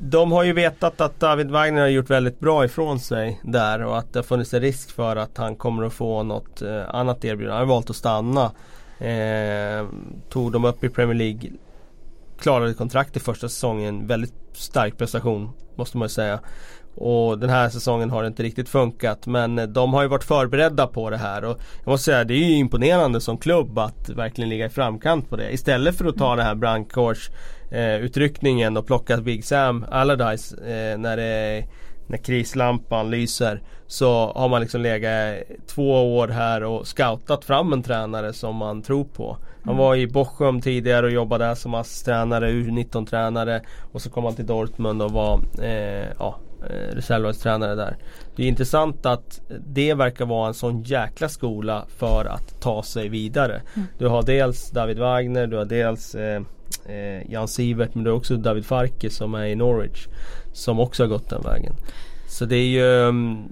[0.00, 3.98] de har ju vetat att David Wagner har gjort väldigt bra ifrån sig där och
[3.98, 7.24] att det har funnits en risk för att han kommer att få något eh, annat
[7.24, 7.52] erbjudande.
[7.58, 8.50] Han har valt att stanna.
[8.98, 9.86] Eh,
[10.28, 11.50] tog dem upp i Premier League.
[12.38, 14.06] Klarade kontrakt i första säsongen.
[14.06, 16.40] Väldigt stark prestation måste man ju säga.
[16.96, 20.86] Och den här säsongen har det inte riktigt funkat men de har ju varit förberedda
[20.86, 24.48] på det här och jag måste säga det är ju imponerande som klubb att verkligen
[24.48, 25.50] ligga i framkant på det.
[25.50, 27.30] Istället för att ta den här brandkårs
[27.70, 31.64] eh, utryckningen och plocka Big Sam Allardyce eh, när, det,
[32.06, 37.82] när krislampan lyser så har man liksom legat två år här och scoutat fram en
[37.82, 39.36] tränare som man tror på.
[39.64, 43.60] Han var i Bochum tidigare och jobbade där som assistränare, U19-tränare
[43.92, 46.38] och så kom han till Dortmund och var eh, ja,
[46.70, 47.96] eh, reservlagstränare där.
[48.36, 53.08] Det är intressant att det verkar vara en sån jäkla skola för att ta sig
[53.08, 53.62] vidare.
[53.98, 56.42] Du har dels David Wagner, du har dels eh,
[56.86, 60.06] eh, Jan Sivert men du har också David Farke som är i Norwich.
[60.52, 61.74] Som också har gått den vägen.
[62.28, 63.44] Så det är ju mm,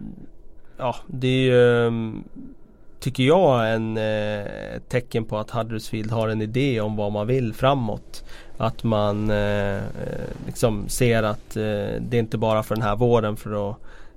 [0.78, 2.24] Ja det är ju mm,
[3.02, 4.46] Tycker jag en eh,
[4.88, 8.24] tecken på att Huddersfield har en idé om vad man vill framåt.
[8.56, 9.82] Att man eh, eh,
[10.46, 11.62] liksom ser att eh,
[12.00, 13.76] det är inte bara för den här våren för att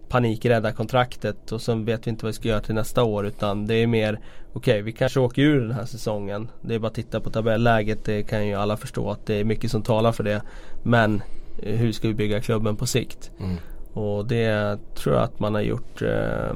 [0.10, 3.68] panikrädda kontraktet och sen vet vi inte vad vi ska göra till nästa år utan
[3.68, 4.20] det är mer
[4.56, 6.48] Okej vi kanske åker ur den här säsongen.
[6.62, 8.06] Det är bara att titta på tabelläget.
[8.06, 10.42] Det kan ju alla förstå att det är mycket som talar för det.
[10.84, 11.22] Men
[11.64, 13.32] eh, hur ska vi bygga klubben på sikt?
[13.40, 13.56] Mm.
[13.94, 16.56] Och det tror jag att man har gjort eh,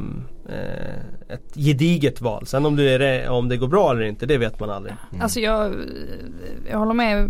[0.52, 2.46] Eh, ett gediget val.
[2.46, 4.96] Sen om det, är, om det går bra eller inte det vet man aldrig.
[5.12, 5.22] Mm.
[5.22, 5.78] Alltså jag, eh,
[6.70, 7.30] jag håller med.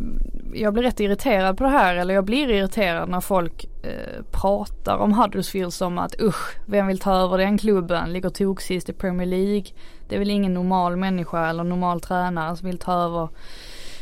[0.53, 1.95] Jag blir rätt irriterad på det här.
[1.95, 6.99] Eller jag blir irriterad när folk eh, pratar om Huddersfield som att usch, vem vill
[6.99, 8.13] ta över den klubben?
[8.13, 9.65] Ligger toksist i Premier League.
[10.09, 13.29] Det är väl ingen normal människa eller normal tränare som vill ta över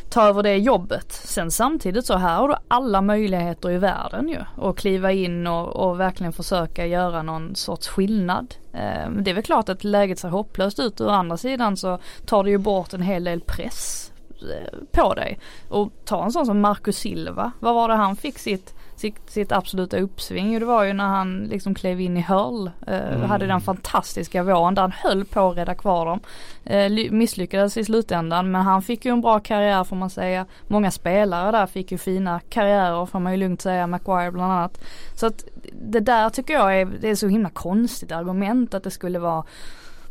[0.09, 1.11] ta över det jobbet.
[1.11, 4.39] Sen samtidigt så här har du alla möjligheter i världen ju.
[4.67, 8.55] Att kliva in och, och verkligen försöka göra någon sorts skillnad.
[8.73, 11.01] Eh, det är väl klart att läget ser hopplöst ut.
[11.01, 15.39] Å andra sidan så tar det ju bort en hel del press eh, på dig.
[15.69, 17.51] Och ta en sån som Marcus Silva.
[17.59, 20.53] Vad var det han fick sitt sitt, sitt absoluta uppsving.
[20.53, 22.71] Jo, Det var ju när han liksom klev in i Hull.
[22.87, 26.19] Eh, Hade den fantastiska våren där han höll på att rädda kvar dem.
[26.63, 30.45] Eh, ly- misslyckades i slutändan men han fick ju en bra karriär får man säga.
[30.67, 33.87] Många spelare där fick ju fina karriärer får man ju lugnt säga.
[33.87, 34.81] Maguire bland annat.
[35.15, 35.45] Så att
[35.81, 39.43] det där tycker jag är, det är så himla konstigt argument att det skulle vara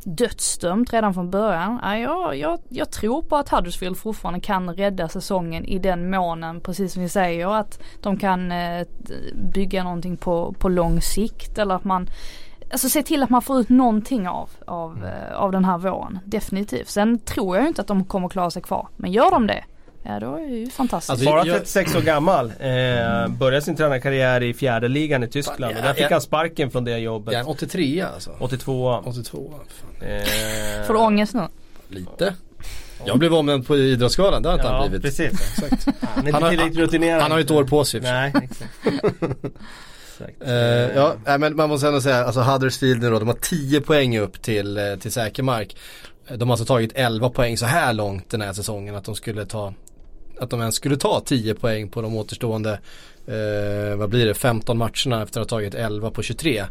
[0.06, 1.80] dödsdömt redan från början.
[1.82, 6.60] Ja, jag, jag, jag tror på att Huddersfield fortfarande kan rädda säsongen i den månen,
[6.60, 8.86] precis som vi säger, att de kan eh,
[9.34, 12.08] bygga någonting på, på lång sikt eller att man
[12.72, 15.34] alltså se till att man får ut någonting av, av, mm.
[15.34, 16.18] av den här våren.
[16.24, 16.88] Definitivt.
[16.88, 18.88] Sen tror jag inte att de kommer klara sig kvar.
[18.96, 19.64] Men gör de det,
[20.08, 21.10] ja då är det ju fantastiskt.
[21.10, 22.46] Alltså, Bara 36 år gammal.
[22.46, 25.74] Eh, började sin tränarkarriär i fjärde ligan i Tyskland.
[25.74, 26.08] Ja, och där fick ja.
[26.10, 27.34] han sparken från det jobbet.
[27.34, 28.30] Ja, 83 alltså.
[28.38, 29.02] 82.
[29.04, 29.54] 82.
[30.00, 31.42] Eh, Får du ångest nu?
[31.88, 32.34] Lite.
[33.04, 35.02] Jag blev omnämnd på Idrottsgalan, det har inte ja, han blivit.
[35.02, 35.62] precis.
[35.62, 35.86] Exakt.
[36.00, 38.00] Han, han, har, han har ett år på sig.
[38.00, 38.72] Nej, exakt.
[40.42, 40.50] Uh,
[41.24, 44.42] ja, men man måste ändå säga, alltså Huddersfield nu då, de har 10 poäng upp
[44.42, 45.76] till, eh, till säker mark.
[46.28, 49.46] De har alltså tagit 11 poäng så här långt den här säsongen att de skulle
[49.46, 49.74] ta
[50.40, 52.80] att de ens skulle ta 10 poäng på de återstående,
[53.26, 56.64] eh, vad blir det, 15 matcherna efter att ha tagit 11 på 23.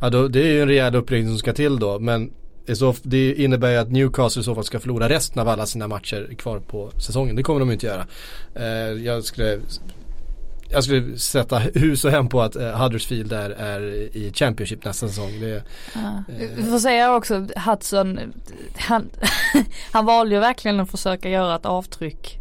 [0.00, 2.30] Ja, då, det är ju en rejäl uppräkning som ska till då, men
[2.74, 5.88] så, det innebär ju att Newcastle i så fall ska förlora resten av alla sina
[5.88, 7.36] matcher kvar på säsongen.
[7.36, 8.06] Det kommer de inte göra.
[8.54, 9.60] Eh, jag skulle
[10.72, 13.80] jag skulle sätta hus och hem på att eh, Huddersfield är, är
[14.16, 15.40] i Championship nästa säsong.
[15.40, 15.62] Det,
[15.94, 16.00] ja.
[16.00, 16.48] eh.
[16.56, 18.18] Vi får säga också Hudson,
[18.76, 19.10] han,
[19.92, 22.38] han valde ju verkligen att försöka göra ett avtryck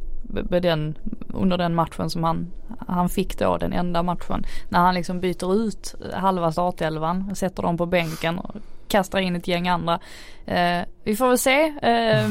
[0.49, 0.97] med den,
[1.33, 2.51] under den matchen som han,
[2.87, 4.45] han fick då, den enda matchen.
[4.69, 8.55] När han liksom byter ut eh, halva startelvan, sätter dem på bänken och
[8.87, 9.99] kastar in ett gäng andra.
[10.45, 12.25] Eh, vi får väl se eh,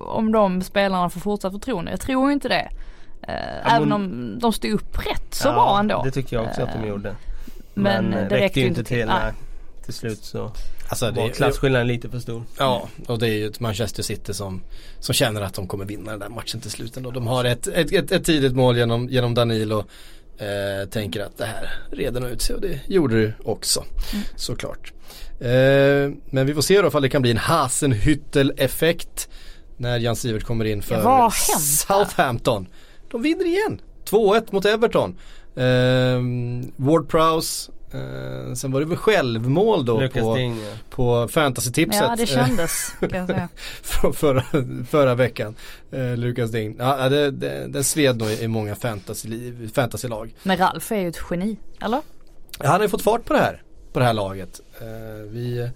[0.00, 1.90] om de spelarna får fortsatt förtroende.
[1.90, 2.68] Jag tror inte det.
[3.28, 6.02] Eh, även om de stod upp rätt så ja, bra ändå.
[6.04, 7.16] det tycker jag också att de eh, gjorde.
[7.74, 9.06] Men, men det räckte ju inte till.
[9.06, 9.32] nej.
[9.84, 10.52] Till slut så
[10.88, 12.42] alltså var klasskillnaden lite för stor.
[12.58, 14.62] Ja, och det är ju ett Manchester City som,
[14.98, 17.10] som känner att de kommer vinna den där matchen till slut ändå.
[17.10, 19.84] De har ett, ett, ett, ett tidigt mål genom, genom Danilo.
[20.38, 23.84] Eh, tänker att det här reder nog ut sig och det gjorde det också.
[24.12, 24.24] Mm.
[24.36, 24.92] Såklart.
[25.40, 29.28] Eh, men vi får se då ifall det kan bli en Hasenhüttel-effekt.
[29.76, 32.66] När Jan Sivert kommer in för Southampton.
[33.12, 33.80] De vinner igen.
[34.10, 35.16] 2-1 mot Everton.
[35.56, 36.20] Eh,
[36.76, 40.72] Ward Prowse Eh, sen var det väl självmål då på, Ding, ja.
[40.90, 42.02] på fantasy-tipset.
[42.02, 43.48] Ja det kändes kan jag säga.
[44.12, 44.44] förra,
[44.90, 45.54] förra veckan.
[45.90, 46.76] Eh, Lukas Ding.
[46.78, 49.70] Ja det, det, det sved nog i, många fantasy-lag.
[49.74, 50.08] Fantasy
[50.42, 52.00] Men Ralf är ju ett geni, eller?
[52.58, 53.62] Ja, han har ju fått fart på det här.
[53.92, 54.60] På det här laget.
[54.80, 54.86] Eh,
[55.30, 55.68] vi eh,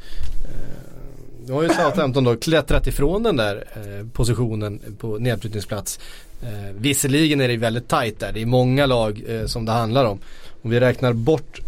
[1.46, 6.00] nu har ju Southampton då klättrat ifrån den där eh, positionen på nedflyttningsplats.
[6.42, 8.32] Eh, visserligen är det väldigt tajt där.
[8.32, 10.20] Det är många lag eh, som det handlar om.
[10.62, 11.60] Om vi räknar bort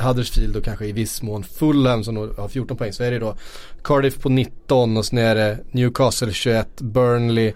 [0.00, 3.36] Huddersfield och kanske i viss mån Fulham som har 14 poäng så är det då
[3.82, 7.52] Cardiff på 19 och sen är det Newcastle 21, Burnley,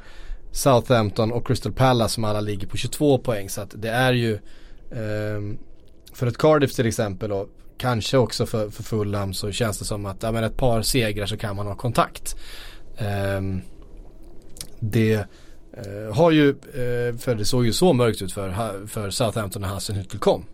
[0.52, 3.48] Southampton och Crystal Palace som alla ligger på 22 poäng.
[3.48, 4.34] Så att det är ju
[4.90, 5.56] eh,
[6.12, 7.48] för ett Cardiff till exempel och
[7.78, 11.26] kanske också för, för Fulham så känns det som att ja, men ett par segrar
[11.26, 12.36] så kan man ha kontakt.
[12.96, 13.40] Eh,
[14.80, 15.26] det
[15.86, 19.68] eh, har ju, eh, för det såg ju så mörkt ut för, för Southampton när
[19.68, 20.44] Hasselhüttel kom.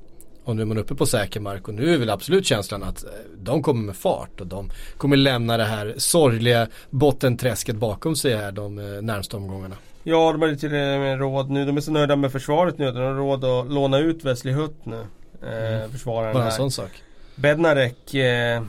[0.46, 3.04] Och nu är man uppe på säker mark och nu är väl absolut känslan att
[3.04, 8.36] eh, de kommer med fart och de kommer lämna det här sorgliga bottenträsket bakom sig
[8.36, 9.76] här de eh, närmsta omgångarna.
[10.02, 11.64] Ja, de har lite med råd nu.
[11.64, 14.86] De är så nöjda med försvaret nu de har råd att låna ut Wesley Hutt
[14.86, 15.06] nu.
[15.42, 15.90] Eh, mm.
[15.90, 16.90] Försvararen Bara en sån sak.
[17.34, 18.62] Bednarek eh,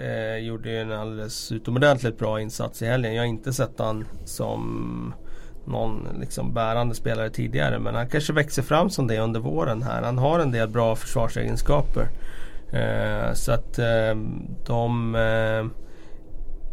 [0.00, 3.14] eh, gjorde en alldeles utomordentligt bra insats i helgen.
[3.14, 5.14] Jag har inte sett han som
[5.66, 7.78] någon liksom bärande spelare tidigare.
[7.78, 10.02] Men han kanske växer fram som det under våren här.
[10.02, 12.08] Han har en del bra försvarsegenskaper.
[12.72, 14.16] Eh, så att eh,
[14.66, 15.66] de eh,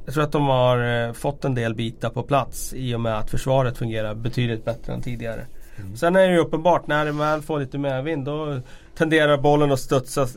[0.06, 3.18] Jag tror att de har eh, fått en del bitar på plats i och med
[3.18, 5.46] att försvaret fungerar betydligt bättre än tidigare.
[5.78, 5.98] Mm.
[5.98, 8.62] Sen är det ju uppenbart när de väl får lite medvind då
[8.98, 10.28] tenderar bollen att studsa eh,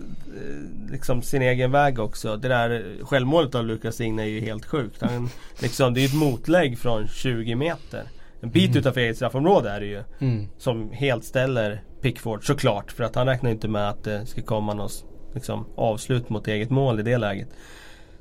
[0.91, 2.37] liksom sin egen väg också.
[2.37, 5.03] Det där självmålet av Lukas Digne är ju helt sjukt.
[5.03, 5.29] Han,
[5.59, 8.03] liksom, det är ju ett motlägg från 20 meter.
[8.45, 8.79] En bit mm.
[8.79, 10.03] utanför eget straffområde är det ju.
[10.19, 10.49] Mm.
[10.59, 12.93] Som helt ställer Pickford såklart.
[12.93, 16.71] För att han räknar inte med att det ska komma något liksom, avslut mot eget
[16.71, 17.49] mål i det läget.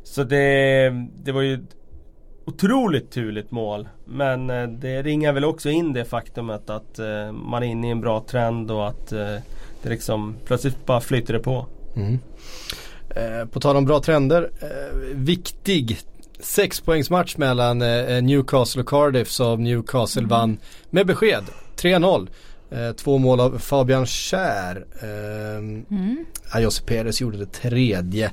[0.03, 0.89] Så det,
[1.23, 1.75] det var ju ett
[2.45, 3.87] otroligt turligt mål.
[4.05, 7.91] Men eh, det ringar väl också in det faktumet att eh, man är inne i
[7.91, 9.35] en bra trend och att eh,
[9.83, 11.65] det liksom plötsligt bara flyter det på.
[11.95, 12.19] Mm.
[13.09, 14.49] Eh, på tal om bra trender.
[14.61, 15.97] Eh, viktig
[16.43, 20.29] sexpoängsmatch mellan eh, Newcastle och Cardiff som Newcastle mm.
[20.29, 20.57] vann
[20.89, 21.43] med besked.
[21.77, 22.27] 3-0.
[22.71, 24.85] Eh, två mål av Fabian Schär.
[25.01, 26.25] Eh, mm.
[26.59, 28.31] Josip Perez gjorde det tredje.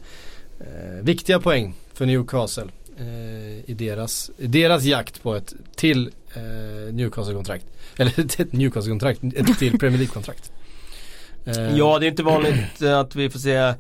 [0.61, 6.95] Eh, viktiga poäng för Newcastle eh, i, deras, i deras jakt på ett till eh,
[6.95, 7.67] Newcastle-kontrakt.
[7.97, 10.53] Eller ett Newcastle-kontrakt, ett till Premier League-kontrakt.
[11.77, 13.75] Ja, det är inte vanligt att vi får se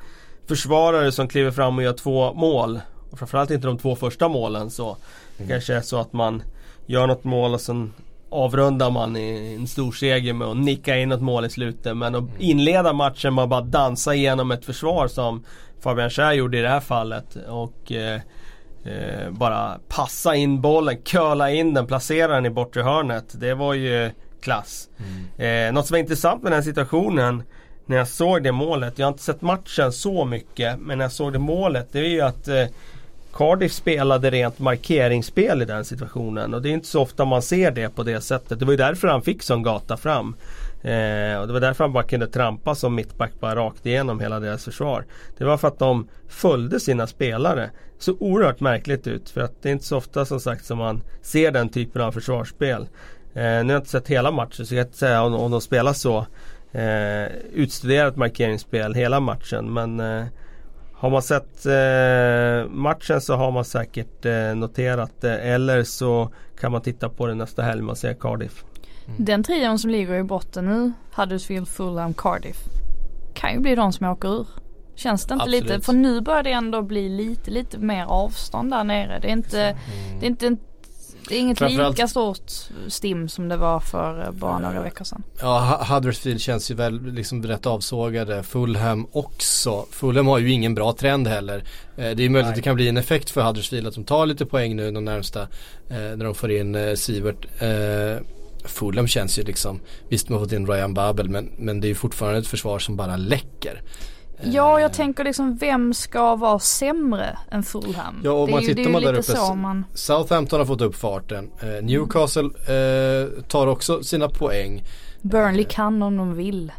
[0.47, 4.71] försvarare som kliver fram och gör två mål och framförallt inte de två första målen
[4.71, 4.97] så
[5.37, 5.55] Det mm.
[5.55, 6.43] kanske är så att man
[6.87, 7.93] gör något mål och sen
[8.31, 11.97] avrundar man i en stor seger med att nicka in ett mål i slutet.
[11.97, 12.35] Men att mm.
[12.39, 15.45] inleda matchen med att bara dansa igenom ett försvar som
[15.81, 17.37] Fabian Schär gjorde i det här fallet.
[17.49, 18.21] Och eh,
[18.85, 23.41] eh, bara passa in bollen, curla in den, placera den i bortre hörnet.
[23.41, 24.89] Det var ju klass.
[24.99, 25.69] Mm.
[25.69, 27.43] Eh, något som var intressant med den situationen
[27.87, 28.99] när jag såg det målet.
[28.99, 32.09] Jag har inte sett matchen så mycket men när jag såg det målet det är
[32.09, 32.65] ju att eh,
[33.33, 37.71] Cardiff spelade rent markeringsspel i den situationen och det är inte så ofta man ser
[37.71, 38.59] det på det sättet.
[38.59, 40.37] Det var ju därför han fick sån gata fram.
[40.83, 44.41] Eh, och det var därför han bara kunde trampa som mittback bara rakt igenom hela
[44.41, 45.05] deras försvar.
[45.39, 47.71] Det var för att de följde sina spelare.
[47.99, 51.03] Så oerhört märkligt ut för att det är inte så ofta som sagt som man
[51.23, 52.83] ser den typen av försvarsspel.
[53.35, 55.51] Eh, nu har jag inte sett hela matchen så jag kan inte säga om, om
[55.51, 56.27] de spelar så
[56.73, 60.25] eh, utstuderat markeringsspel hela matchen men eh,
[61.01, 66.31] har man sett eh, matchen så har man säkert eh, noterat det eller så
[66.61, 68.65] kan man titta på det nästa helg man ser Cardiff.
[69.07, 69.25] Mm.
[69.25, 72.57] Den trion som ligger i botten nu, Huddersfield, Fulham, Cardiff.
[73.35, 74.47] Kan ju bli de som åker ur.
[74.95, 75.63] Känns det inte Absolut.
[75.63, 79.19] lite, för nu börjar det ändå bli lite, lite mer avstånd där nere.
[79.19, 80.21] Det är inte, mm.
[80.21, 80.47] det är inte
[81.31, 82.51] det är inget lika stort
[82.89, 85.23] stim som det var för eh, bara några veckor sedan.
[85.41, 88.43] Ja, Huddersfield känns ju väl liksom rätt avsågade.
[88.43, 89.87] Fulham också.
[89.91, 91.65] Fulham har ju ingen bra trend heller.
[91.97, 92.43] Eh, det är möjligt Nej.
[92.43, 95.05] att det kan bli en effekt för Huddersfield att de tar lite poäng nu de
[95.05, 95.43] närmsta.
[95.43, 95.47] Eh,
[95.89, 97.47] när de får in Sivert.
[98.65, 101.89] Fulham känns ju liksom, visst man har fått in Ryan Babel men, men det är
[101.89, 103.83] ju fortfarande ett försvar som bara läcker.
[104.43, 108.21] Ja, jag tänker liksom vem ska vara sämre än Fulham?
[108.25, 109.55] Ja, om man tittar man där uppe.
[109.55, 109.85] Man...
[109.95, 111.51] Southampton har fått upp farten.
[111.61, 114.83] Eh, Newcastle eh, tar också sina poäng.
[115.23, 116.73] Burnley kan om de vill.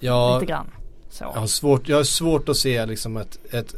[0.00, 0.66] Ja, Lite grann.
[1.10, 1.24] Så.
[1.24, 3.74] Jag, har svårt, jag har svårt att se liksom ett, ett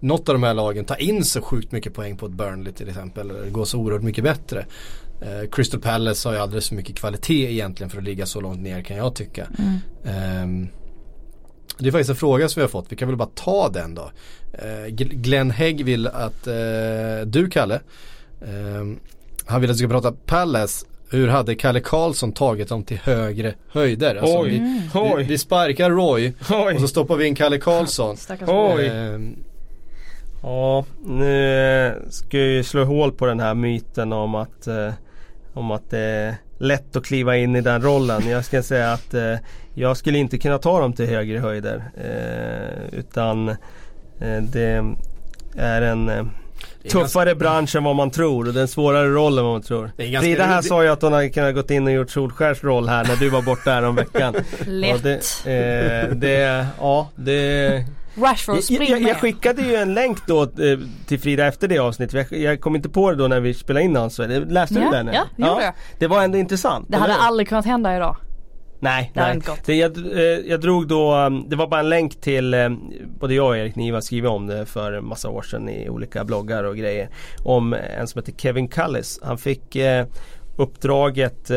[0.00, 2.88] något av de här lagen ta in så sjukt mycket poäng på ett Burnley till
[2.88, 3.30] exempel.
[3.30, 4.66] Eller gå så oerhört mycket bättre.
[5.20, 8.60] Eh, Crystal Palace har ju alldeles för mycket kvalitet egentligen för att ligga så långt
[8.60, 9.46] ner kan jag tycka.
[9.58, 10.68] Mm.
[11.80, 13.94] Det är faktiskt en fråga som vi har fått, vi kan väl bara ta den
[13.94, 14.10] då.
[14.52, 17.80] Eh, Glenn Hägg vill att eh, du Kalle,
[18.40, 18.98] eh,
[19.46, 23.54] han vill att vi ska prata Palace hur hade Kalle Karlsson tagit dem till högre
[23.68, 24.16] höjder?
[24.16, 25.22] Alltså oj, vi, oj.
[25.22, 26.74] Vi, vi, sparkar Roy oj.
[26.74, 28.16] och så stoppar vi in Kalle Karlsson.
[28.46, 28.86] Oj.
[28.86, 29.20] Eh,
[30.42, 34.92] ja, nu ska jag ju slå hål på den här myten om att, eh,
[35.54, 38.28] om att det är lätt att kliva in i den rollen.
[38.28, 39.34] Jag ska säga att eh,
[39.74, 41.90] jag skulle inte kunna ta dem till högre höjder.
[41.96, 44.94] Eh, utan eh, det
[45.56, 46.24] är en eh,
[46.90, 47.34] tuffare ganska...
[47.34, 49.90] bransch än vad man tror och det är en svårare roll än vad man tror.
[50.20, 53.04] Frida här sa ju att hon hade kunnat gått in och gjort Solskärs roll här
[53.04, 54.34] när du var borta här om veckan.
[54.66, 55.02] Lätt.
[55.02, 55.14] Det,
[55.44, 60.48] eh, det, ja det Rashford jag, jag, jag, skickade ju en länk då eh,
[61.06, 62.26] till Frida efter det avsnittet.
[62.30, 64.26] Jag, jag kom inte på det då när vi spelade in Ansvar.
[64.26, 65.10] Läste ja, du den?
[65.12, 65.74] Ja, det gjorde jag.
[65.98, 66.86] Det var ändå intressant.
[66.88, 68.16] Det hade aldrig kunnat hända idag.
[68.80, 69.40] Nej, det nej.
[69.64, 72.68] Det, jag, eh, jag drog då, um, det var bara en länk till, eh,
[73.20, 76.24] både jag och Erik Niva skrivit om det för en massa år sedan i olika
[76.24, 77.08] bloggar och grejer.
[77.44, 79.20] Om en som heter Kevin Cullis.
[79.22, 80.06] Han fick eh,
[80.56, 81.50] uppdraget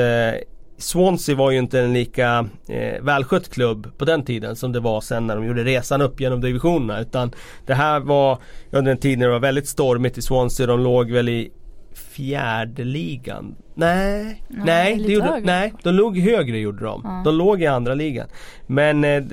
[0.77, 5.01] Swansea var ju inte en lika eh, välskött klubb på den tiden som det var
[5.01, 7.01] sen när de gjorde resan upp genom divisionerna.
[7.01, 7.31] Utan
[7.65, 8.37] det här var
[8.71, 10.67] under en tid när det var väldigt stormigt i Swansea.
[10.67, 11.51] De låg väl i
[11.93, 13.55] fjärde ligan.
[13.73, 17.01] Nej, ja, nej, det gjorde, nej, de låg högre gjorde de.
[17.03, 17.21] Ja.
[17.25, 18.27] De låg i andra ligan.
[18.67, 19.23] Men eh,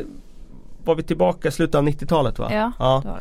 [0.84, 2.48] var vi tillbaka i slutet av 90-talet va?
[2.52, 3.18] Ja, ja.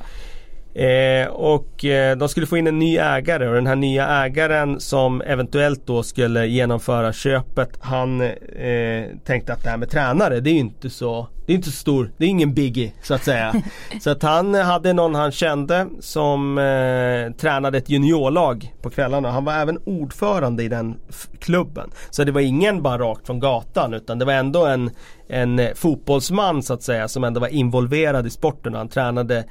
[0.73, 4.79] Eh, och eh, de skulle få in en ny ägare och den här nya ägaren
[4.79, 10.49] som eventuellt då skulle genomföra köpet Han eh, tänkte att det här med tränare det
[10.49, 13.53] är inte så Det är inte så stor, det är ingen biggie så att säga.
[14.01, 19.31] Så att han hade någon han kände som eh, tränade ett juniorlag på kvällarna.
[19.31, 20.97] Han var även ordförande i den
[21.39, 21.89] klubben.
[22.09, 24.91] Så det var ingen bara rakt från gatan utan det var ändå en
[25.31, 28.73] En fotbollsman så att säga som ändå var involverad i sporten.
[28.73, 29.43] Han tränade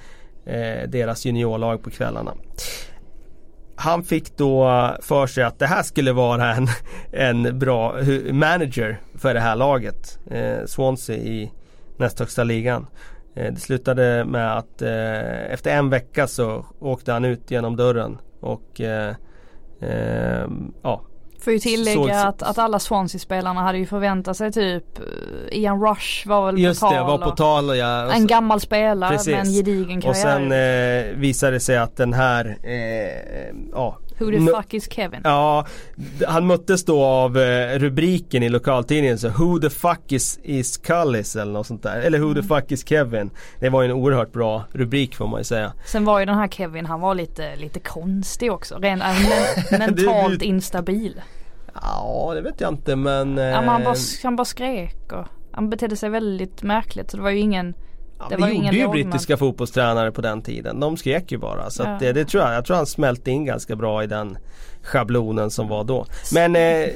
[0.49, 2.35] eh, deras juniorlag på kvällarna.
[3.77, 4.69] Han fick då
[5.03, 6.69] för sig att det här skulle vara en,
[7.13, 7.95] en bra
[8.33, 10.19] manager för det här laget.
[10.31, 11.53] Eh, Swansea i
[11.99, 12.87] näst högsta ligan.
[13.37, 18.19] Eh, det slutade med att eh, efter en vecka så åkte han ut genom dörren
[18.41, 19.15] och eh,
[19.81, 20.47] eh,
[20.83, 21.03] ja,
[21.41, 26.29] Får ju tillägga att, att alla Swansea-spelarna hade ju förväntat sig typ eh, Ian Rush
[26.29, 26.95] var väl Just på tal.
[26.95, 28.13] Just det, var på tal ja.
[28.13, 29.33] En gammal spelare Precis.
[29.33, 30.11] med en gedigen karriär.
[30.11, 34.89] Och sen eh, visade det sig att den här, eh, ja Who the fuck is
[34.93, 35.21] Kevin?
[35.25, 35.67] Ja,
[36.27, 41.37] han möttes då av eh, rubriken i lokaltidningen så Who the fuck is, is Cullis
[41.37, 42.01] eller något sånt där.
[42.01, 42.43] Eller Who mm.
[42.43, 43.31] the fuck is Kevin.
[43.61, 45.73] Det var ju en oerhört bra rubrik får man ju säga.
[45.87, 48.79] Sen var ju den här Kevin, han var lite, lite konstig också.
[48.79, 49.17] Ren, äh,
[49.79, 51.21] mentalt instabil.
[51.75, 53.37] Ja, det vet jag inte men...
[53.37, 57.17] Ja, men han, bara, eh, han bara skrek och han betedde sig väldigt märkligt så
[57.17, 57.75] det var ju ingen
[58.19, 60.81] Ja, Det det, gjorde ju brittiska fotbollstränare på den tiden.
[60.81, 61.71] De skrek ju bara.
[61.71, 61.97] Så Ja.
[62.01, 62.55] det, det tror jag.
[62.55, 64.39] Jag tror han smälte in ganska bra i den
[64.83, 66.07] schablonen som var då.
[66.33, 66.89] Men eh,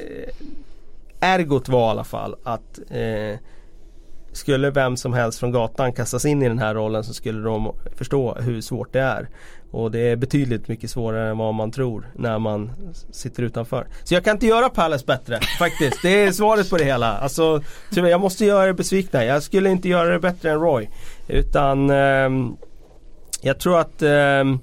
[1.19, 3.39] ergot var i alla fall att eh,
[4.31, 7.75] skulle vem som helst från gatan kastas in i den här rollen så skulle de
[7.97, 9.29] förstå hur svårt det är.
[9.71, 12.71] Och det är betydligt mycket svårare än vad man tror när man
[13.11, 13.87] sitter utanför.
[14.03, 16.01] Så jag kan inte göra Palace bättre faktiskt.
[16.01, 17.17] Det är svaret på det hela.
[17.17, 19.25] Alltså, jag måste göra er besvikna.
[19.25, 20.89] Jag skulle inte göra det bättre än Roy.
[21.27, 22.57] Utan ehm,
[23.41, 24.59] jag tror att ehm,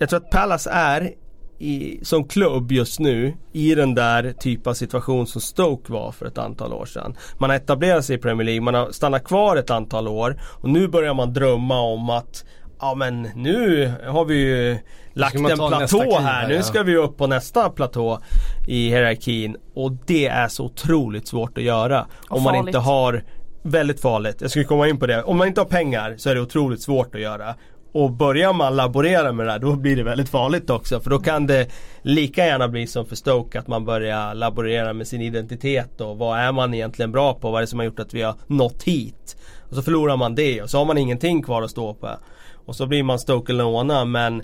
[0.00, 1.14] Jag tror att Palace är
[1.58, 6.26] i, som klubb just nu i den där typen av situation som Stoke var för
[6.26, 7.16] ett antal år sedan.
[7.38, 10.68] Man har etablerat sig i Premier League, man har stannat kvar ett antal år och
[10.68, 12.44] nu börjar man drömma om att
[12.80, 14.78] Ja men nu har vi ju
[15.12, 16.20] lagt man en platå här.
[16.20, 16.62] här, Nu ja.
[16.62, 18.20] ska vi upp på nästa platå
[18.66, 19.56] i hierarkin.
[19.74, 22.06] Och det är så otroligt svårt att göra.
[22.28, 22.68] Och om man farligt.
[22.68, 23.22] inte har
[23.62, 24.40] Väldigt farligt.
[24.40, 25.22] Jag skulle komma in på det.
[25.22, 27.54] Om man inte har pengar så är det otroligt svårt att göra.
[27.92, 31.00] Och börjar man laborera med det här då blir det väldigt farligt också.
[31.00, 31.68] För då kan det
[32.02, 36.38] lika gärna bli som för Stoke att man börjar laborera med sin identitet och vad
[36.38, 37.50] är man egentligen bra på?
[37.50, 39.36] Vad är det som har gjort att vi har nått hit?
[39.68, 42.08] Och så förlorar man det och så har man ingenting kvar att stå på.
[42.68, 44.42] Och så blir man Stoke Lona men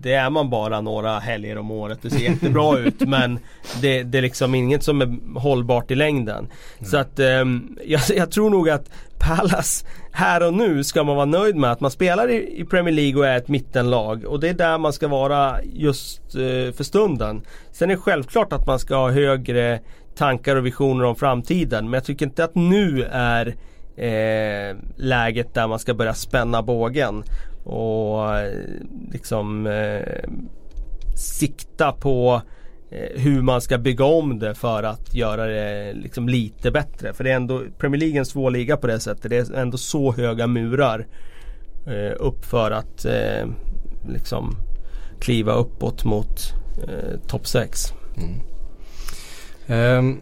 [0.00, 1.98] det är man bara några helger om året.
[2.02, 3.38] Det ser jättebra ut men
[3.80, 6.48] det, det är liksom inget som är hållbart i längden.
[6.80, 11.26] Så att ehm, jag, jag tror nog att Palace här och nu ska man vara
[11.26, 14.24] nöjd med att man spelar i, i Premier League och är ett mittenlag.
[14.24, 17.42] Och det är där man ska vara just eh, för stunden.
[17.72, 19.80] Sen är det självklart att man ska ha högre
[20.16, 21.84] tankar och visioner om framtiden.
[21.84, 23.54] Men jag tycker inte att nu är
[23.96, 27.24] eh, läget där man ska börja spänna bågen.
[27.64, 28.28] Och
[29.12, 30.30] liksom eh,
[31.16, 32.42] sikta på
[32.90, 37.12] eh, hur man ska bygga om det för att göra det liksom lite bättre.
[37.12, 39.30] För det är ändå Premier League är en svår liga på det sättet.
[39.30, 41.06] Det är ändå så höga murar
[41.86, 43.46] eh, upp för att eh,
[44.08, 44.56] liksom
[45.20, 46.52] kliva uppåt mot
[46.88, 47.92] eh, topp 6.
[48.16, 48.40] Mm.
[49.66, 50.20] Ehm,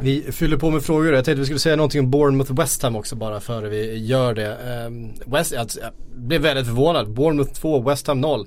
[0.00, 1.14] vi fyller på med frågor.
[1.14, 4.34] Jag tänkte vi skulle säga någonting om Bournemouth West Ham också bara före vi gör
[4.34, 4.56] det.
[4.56, 5.66] Ehm, West, jag
[6.14, 7.10] blev väldigt förvånad.
[7.10, 8.40] Bournemouth 2, West Ham 0.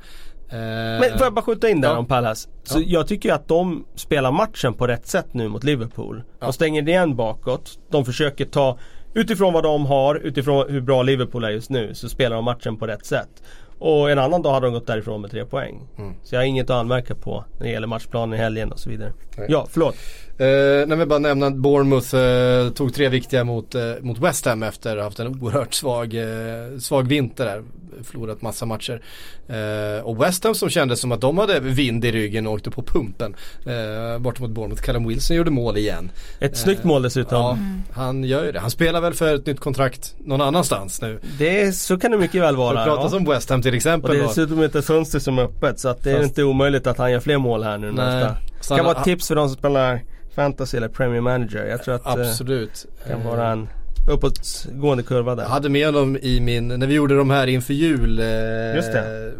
[0.49, 0.59] Ehm,
[0.99, 1.97] Men får jag bara skjuta in där ja.
[1.97, 2.49] om Palace?
[2.63, 2.83] Så Ja.
[2.87, 6.23] jag tycker att de spelar matchen på rätt sätt nu mot Liverpool.
[6.39, 6.45] Ja.
[6.45, 7.79] De stänger igen bakåt.
[7.91, 8.77] De försöker ta
[9.13, 12.77] Utifrån vad de har, utifrån hur bra Liverpool är just nu så spelar de matchen
[12.77, 13.43] på rätt sätt.
[13.79, 15.87] Och en annan dag hade de gått därifrån med tre poäng.
[15.97, 16.13] Mm.
[16.23, 18.89] Så jag har inget att anmärka på när det gäller matchplanen i helgen och så
[18.89, 19.13] vidare.
[19.37, 19.47] Nej.
[19.49, 19.95] Ja, förlåt.
[20.41, 24.45] Uh, nej men bara nämna att Bournemouth eh, tog tre viktiga mot, eh, mot West
[24.45, 27.63] Ham efter att ha haft en oerhört svag, eh, svag vinter där.
[28.03, 29.01] Förlorat massa matcher.
[29.47, 32.71] Eh, och West Ham som kändes som att de hade vind i ryggen och åkte
[32.71, 33.35] på pumpen.
[33.67, 34.81] Uh, bort mot Bournemouth.
[34.83, 36.11] Callum Wilson gjorde mål igen.
[36.39, 37.37] Ett Eh, snyggt mål dessutom.
[37.41, 37.57] Ja,
[38.01, 38.59] han gör ju det.
[38.59, 41.19] Han spelar väl för ett nytt kontrakt någon annanstans nu.
[41.37, 42.85] Det är, så kan det mycket väl Det vara.
[42.85, 43.17] pratas ja.
[43.17, 44.11] om West Ham till Och exempel.
[44.11, 46.43] det är dessutom inte ett fönster som är öppet så att det är Fast- inte
[46.43, 48.05] omöjligt att han gör fler mål här nu Nej.
[48.05, 48.35] nästa.
[48.61, 50.01] Så kan vara ett tips för de som spelar
[50.35, 51.65] Fantasy eller Premier Manager.
[51.65, 52.85] Jag tror att eh, Absolut.
[53.03, 53.69] det kan Eh, vara en
[54.11, 55.43] uppåtgående kurva där.
[55.43, 58.91] Jag hade med honom i min, när vi gjorde de här inför jul, eh, Just
[58.91, 59.31] det.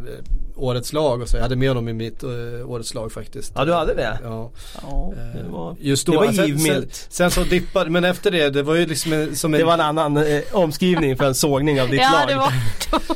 [0.63, 1.37] Årets lag och så.
[1.37, 2.29] Jag hade med honom i mitt eh,
[2.69, 3.53] årets lag faktiskt.
[3.55, 4.17] Ja du hade det?
[4.23, 4.51] Ja.
[4.81, 5.13] Ja.
[5.17, 7.07] eh, Det var, Just då, det var sen, sen, givmilt.
[7.09, 9.73] sen så dippade, men efter det, det var ju liksom en, som en Det var
[9.73, 12.27] en annan eh, omskrivning för en sågning av ditt Ja lag.
[12.27, 12.53] det var,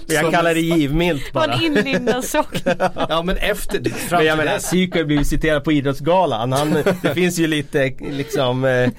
[0.23, 1.55] Jag kallar det givmilt det var bara.
[1.57, 2.45] en inlindad såg.
[3.09, 4.57] Ja men efter det, Men jag menar.
[4.59, 6.51] Syko har blivit citerad på Idrottsgalan.
[6.51, 8.89] Han, det finns ju lite liksom eh, eh,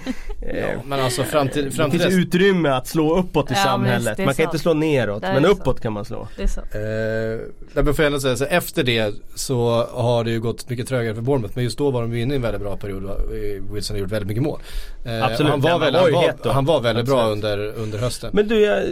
[0.43, 2.25] Ja, men alltså fram till, Det fram till finns dess.
[2.25, 4.17] utrymme att slå uppåt i Ja, samhället.
[4.17, 4.55] det Man kan sant.
[4.55, 5.49] inte slå neråt, Det men så.
[5.49, 6.29] uppåt kan man slå.
[6.37, 6.61] Det är så.
[6.61, 10.89] Eh, men får jag ändå säga så efter det så har det ju gått mycket
[10.89, 11.53] trögare för Bournemouth.
[11.55, 13.05] Men just då var de ju inne i en väldigt bra period.
[13.05, 14.61] Eh, Wilson har gjort väldigt mycket mål.
[15.05, 16.51] Eh, Absolut, Han var, väl, han var han, var, het då.
[16.51, 18.31] han var väldigt bra under, under hösten.
[18.33, 18.85] Men du, jag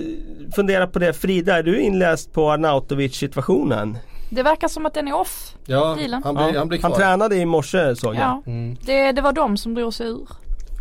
[0.54, 1.12] funderar på det.
[1.12, 3.98] Frida, är du inläst på Arnautovic situationen?
[4.30, 5.54] Det verkar som att den är off.
[5.66, 5.84] ja,
[6.24, 6.90] han blir, han blir kvar.
[6.90, 8.20] han tränade i morse såg jag.
[8.20, 8.42] Ja.
[8.46, 8.76] Mm.
[8.80, 10.28] Det, det var de som drog sig ur.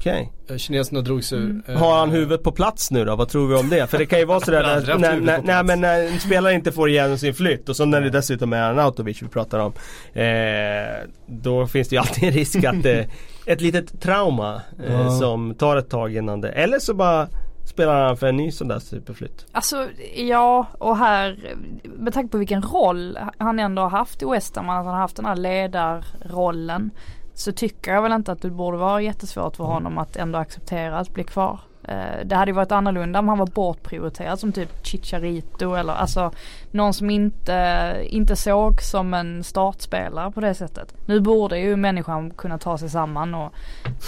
[0.03, 0.31] Okej.
[0.49, 1.61] Eh, Kineserna drog sig ur.
[1.67, 3.15] eh, Har han huvudet på plats nu då?
[3.15, 3.87] Vad tror vi om det?
[3.87, 6.71] För det kan ju vara sådär när, när, när, nej, men när en spelare inte
[6.71, 9.73] får igenom sin flytt och så när det dessutom är Arnautovic vi pratar om.
[10.13, 13.07] Eh, då finns det ju alltid en risk att det
[13.45, 15.09] ett litet trauma eh, Ja.
[15.19, 16.49] som tar ett tag innan det.
[16.49, 17.27] Eller så bara
[17.65, 19.45] spelar han för en ny sån där superflytt.
[19.51, 21.39] Alltså ja och här
[21.83, 25.01] med tanke på vilken roll han ändå har haft i West Ham, att han har
[25.01, 26.91] haft den här ledarrollen.
[27.33, 30.99] Så tycker jag väl inte att det borde vara jättesvårt för honom att ändå acceptera
[30.99, 31.59] att bli kvar.
[31.83, 36.31] Eh, det hade ju varit annorlunda om han var bortprioriterad som typ Chicharito eller alltså
[36.71, 40.95] någon som inte, inte såg som en startspelare på det sättet.
[41.05, 43.53] Nu borde ju människan kunna ta sig samman och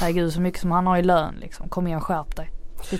[0.01, 1.69] herregud så mycket som han har i lön liksom.
[1.69, 2.51] Kom igen skärp dig.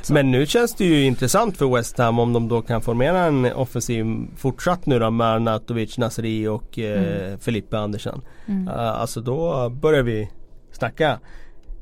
[0.09, 3.53] Men nu känns det ju intressant för West Ham om de då kan formera en
[3.53, 4.05] offensiv
[4.37, 7.39] fortsatt nu då med Arnautovic, Nasri och eh, mm.
[7.39, 8.21] Felipe Andersen.
[8.45, 8.67] Mm.
[8.67, 10.29] Uh, alltså då börjar vi
[10.71, 11.19] snacka.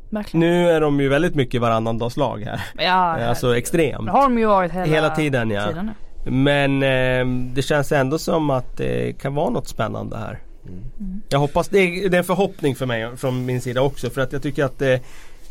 [0.10, 0.40] Verkligen.
[0.40, 2.62] Nu är de ju väldigt mycket varannandagslag här.
[2.78, 4.06] Ja, alltså extremt.
[4.06, 5.50] Det har de ju varit hela, hela tiden.
[5.50, 5.68] Ja.
[5.68, 5.92] Tiden
[6.24, 10.40] Men eh, det känns ändå som att det kan vara något spännande här.
[10.68, 11.22] Mm.
[11.30, 14.22] Jag hoppas, det är, det är en förhoppning för mig från min sida också för
[14.22, 15.02] att jag tycker att det,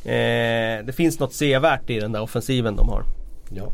[0.04, 3.04] eh, det finns något sevärt i den där offensiven de har.
[3.56, 3.72] Ja.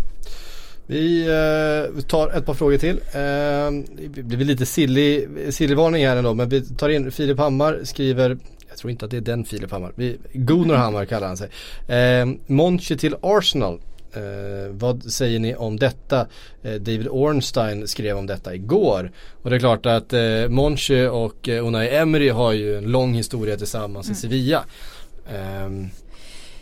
[0.87, 2.97] Vi eh, tar ett par frågor till.
[2.97, 7.81] Eh, det blir lite silly, silly varning här ändå men vi tar in Filip Hammar
[7.83, 8.39] skriver
[8.69, 9.93] jag tror inte att det är den Filip Hammar.
[10.33, 11.49] Gunnar Hammar kallar han sig.
[11.89, 13.81] Eh, Monchi till Arsenal.
[14.13, 16.27] Eh, vad säger ni om detta?
[16.63, 19.13] Eh, David Ornstein skrev om detta igår.
[19.43, 23.15] Och det är klart att eh, Monchi och eh, Unai Emery har ju en lång
[23.15, 24.13] historia tillsammans mm.
[24.13, 24.65] i Sevilla.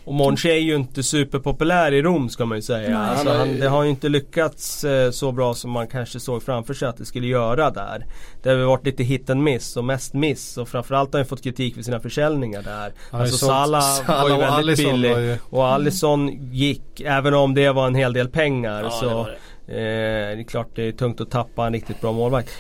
[0.07, 2.99] Och Monchi är ju inte superpopulär i Rom ska man ju säga.
[2.99, 6.43] Nej, alltså, han, det har ju inte lyckats eh, så bra som man kanske såg
[6.43, 8.07] framför sig att det skulle göra där.
[8.43, 11.43] Det har varit lite hit and miss och mest miss och framförallt har han fått
[11.43, 12.93] kritik för sina försäljningar där.
[13.13, 15.39] Ja, alltså Salah, Salah var ju väldigt Allison billig ju...
[15.51, 20.31] och Alisson gick, även om det var en hel del pengar ja, så det, det.
[20.31, 22.51] Eh, det är klart det är tungt att tappa en riktigt bra målvakt.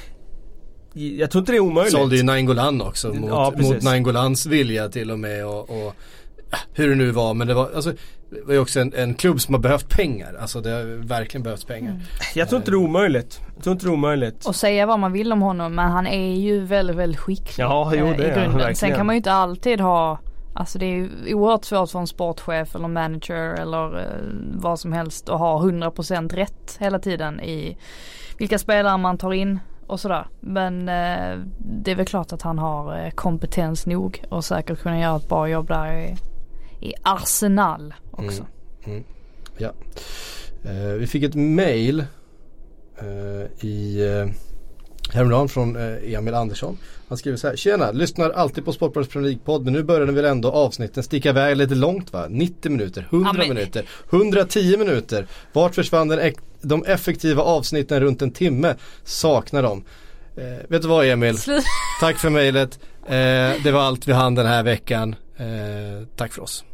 [0.92, 1.92] Jag tror inte det är omöjligt.
[1.92, 5.94] Sålde ju Nainggolan också mot, ja, mot Nainggolans vilja till och med och, och
[6.72, 7.92] hur det nu var men det var, alltså,
[8.30, 10.36] det var ju också en, en klubb som har behövt pengar.
[10.40, 11.90] Alltså det har verkligen behövt pengar.
[11.90, 12.02] Mm.
[12.34, 13.40] Jag tror inte det är omöjligt.
[13.54, 14.46] Jag tror inte det är omöjligt.
[14.46, 17.64] Och säga vad man vill om honom men han är ju väldigt, väldigt skicklig.
[17.64, 18.76] Ja, jo, det i grunden.
[18.76, 20.18] Sen kan man ju inte alltid ha
[20.58, 24.04] Alltså det är ju oerhört svårt för en sportchef eller manager eller eh,
[24.54, 27.76] vad som helst att ha 100% rätt hela tiden i
[28.38, 30.26] vilka spelare man tar in och sådär.
[30.40, 35.00] Men eh, det är väl klart att han har eh, kompetens nog och säkert kunna
[35.00, 36.16] göra ett bra jobb där
[36.80, 38.46] i, Arsenal också.
[38.84, 39.04] Mm, mm,
[39.58, 39.72] ja.
[40.64, 42.04] Eh, vi fick ett mail
[42.98, 44.34] eh, i eh,
[45.14, 46.78] häromdagen från eh, Emil Andersson.
[47.08, 47.56] Han skriver så här.
[47.56, 51.28] Tjena, lyssnar alltid på Sportbladets Premier League-podd men nu börjar den väl ändå avsnitten sticka
[51.28, 52.26] iväg lite långt va?
[52.30, 55.26] 90 minuter, 100 ja, minuter, 110 minuter.
[55.52, 58.74] Vart försvann den, de effektiva avsnitten runt en timme?
[59.04, 59.84] Saknar dem.
[60.36, 61.36] Eh, vet du vad Emil?
[62.00, 62.78] Tack för mejlet.
[63.62, 65.14] Det var allt vi hann den här veckan.
[65.36, 66.64] Eh, tack för oss.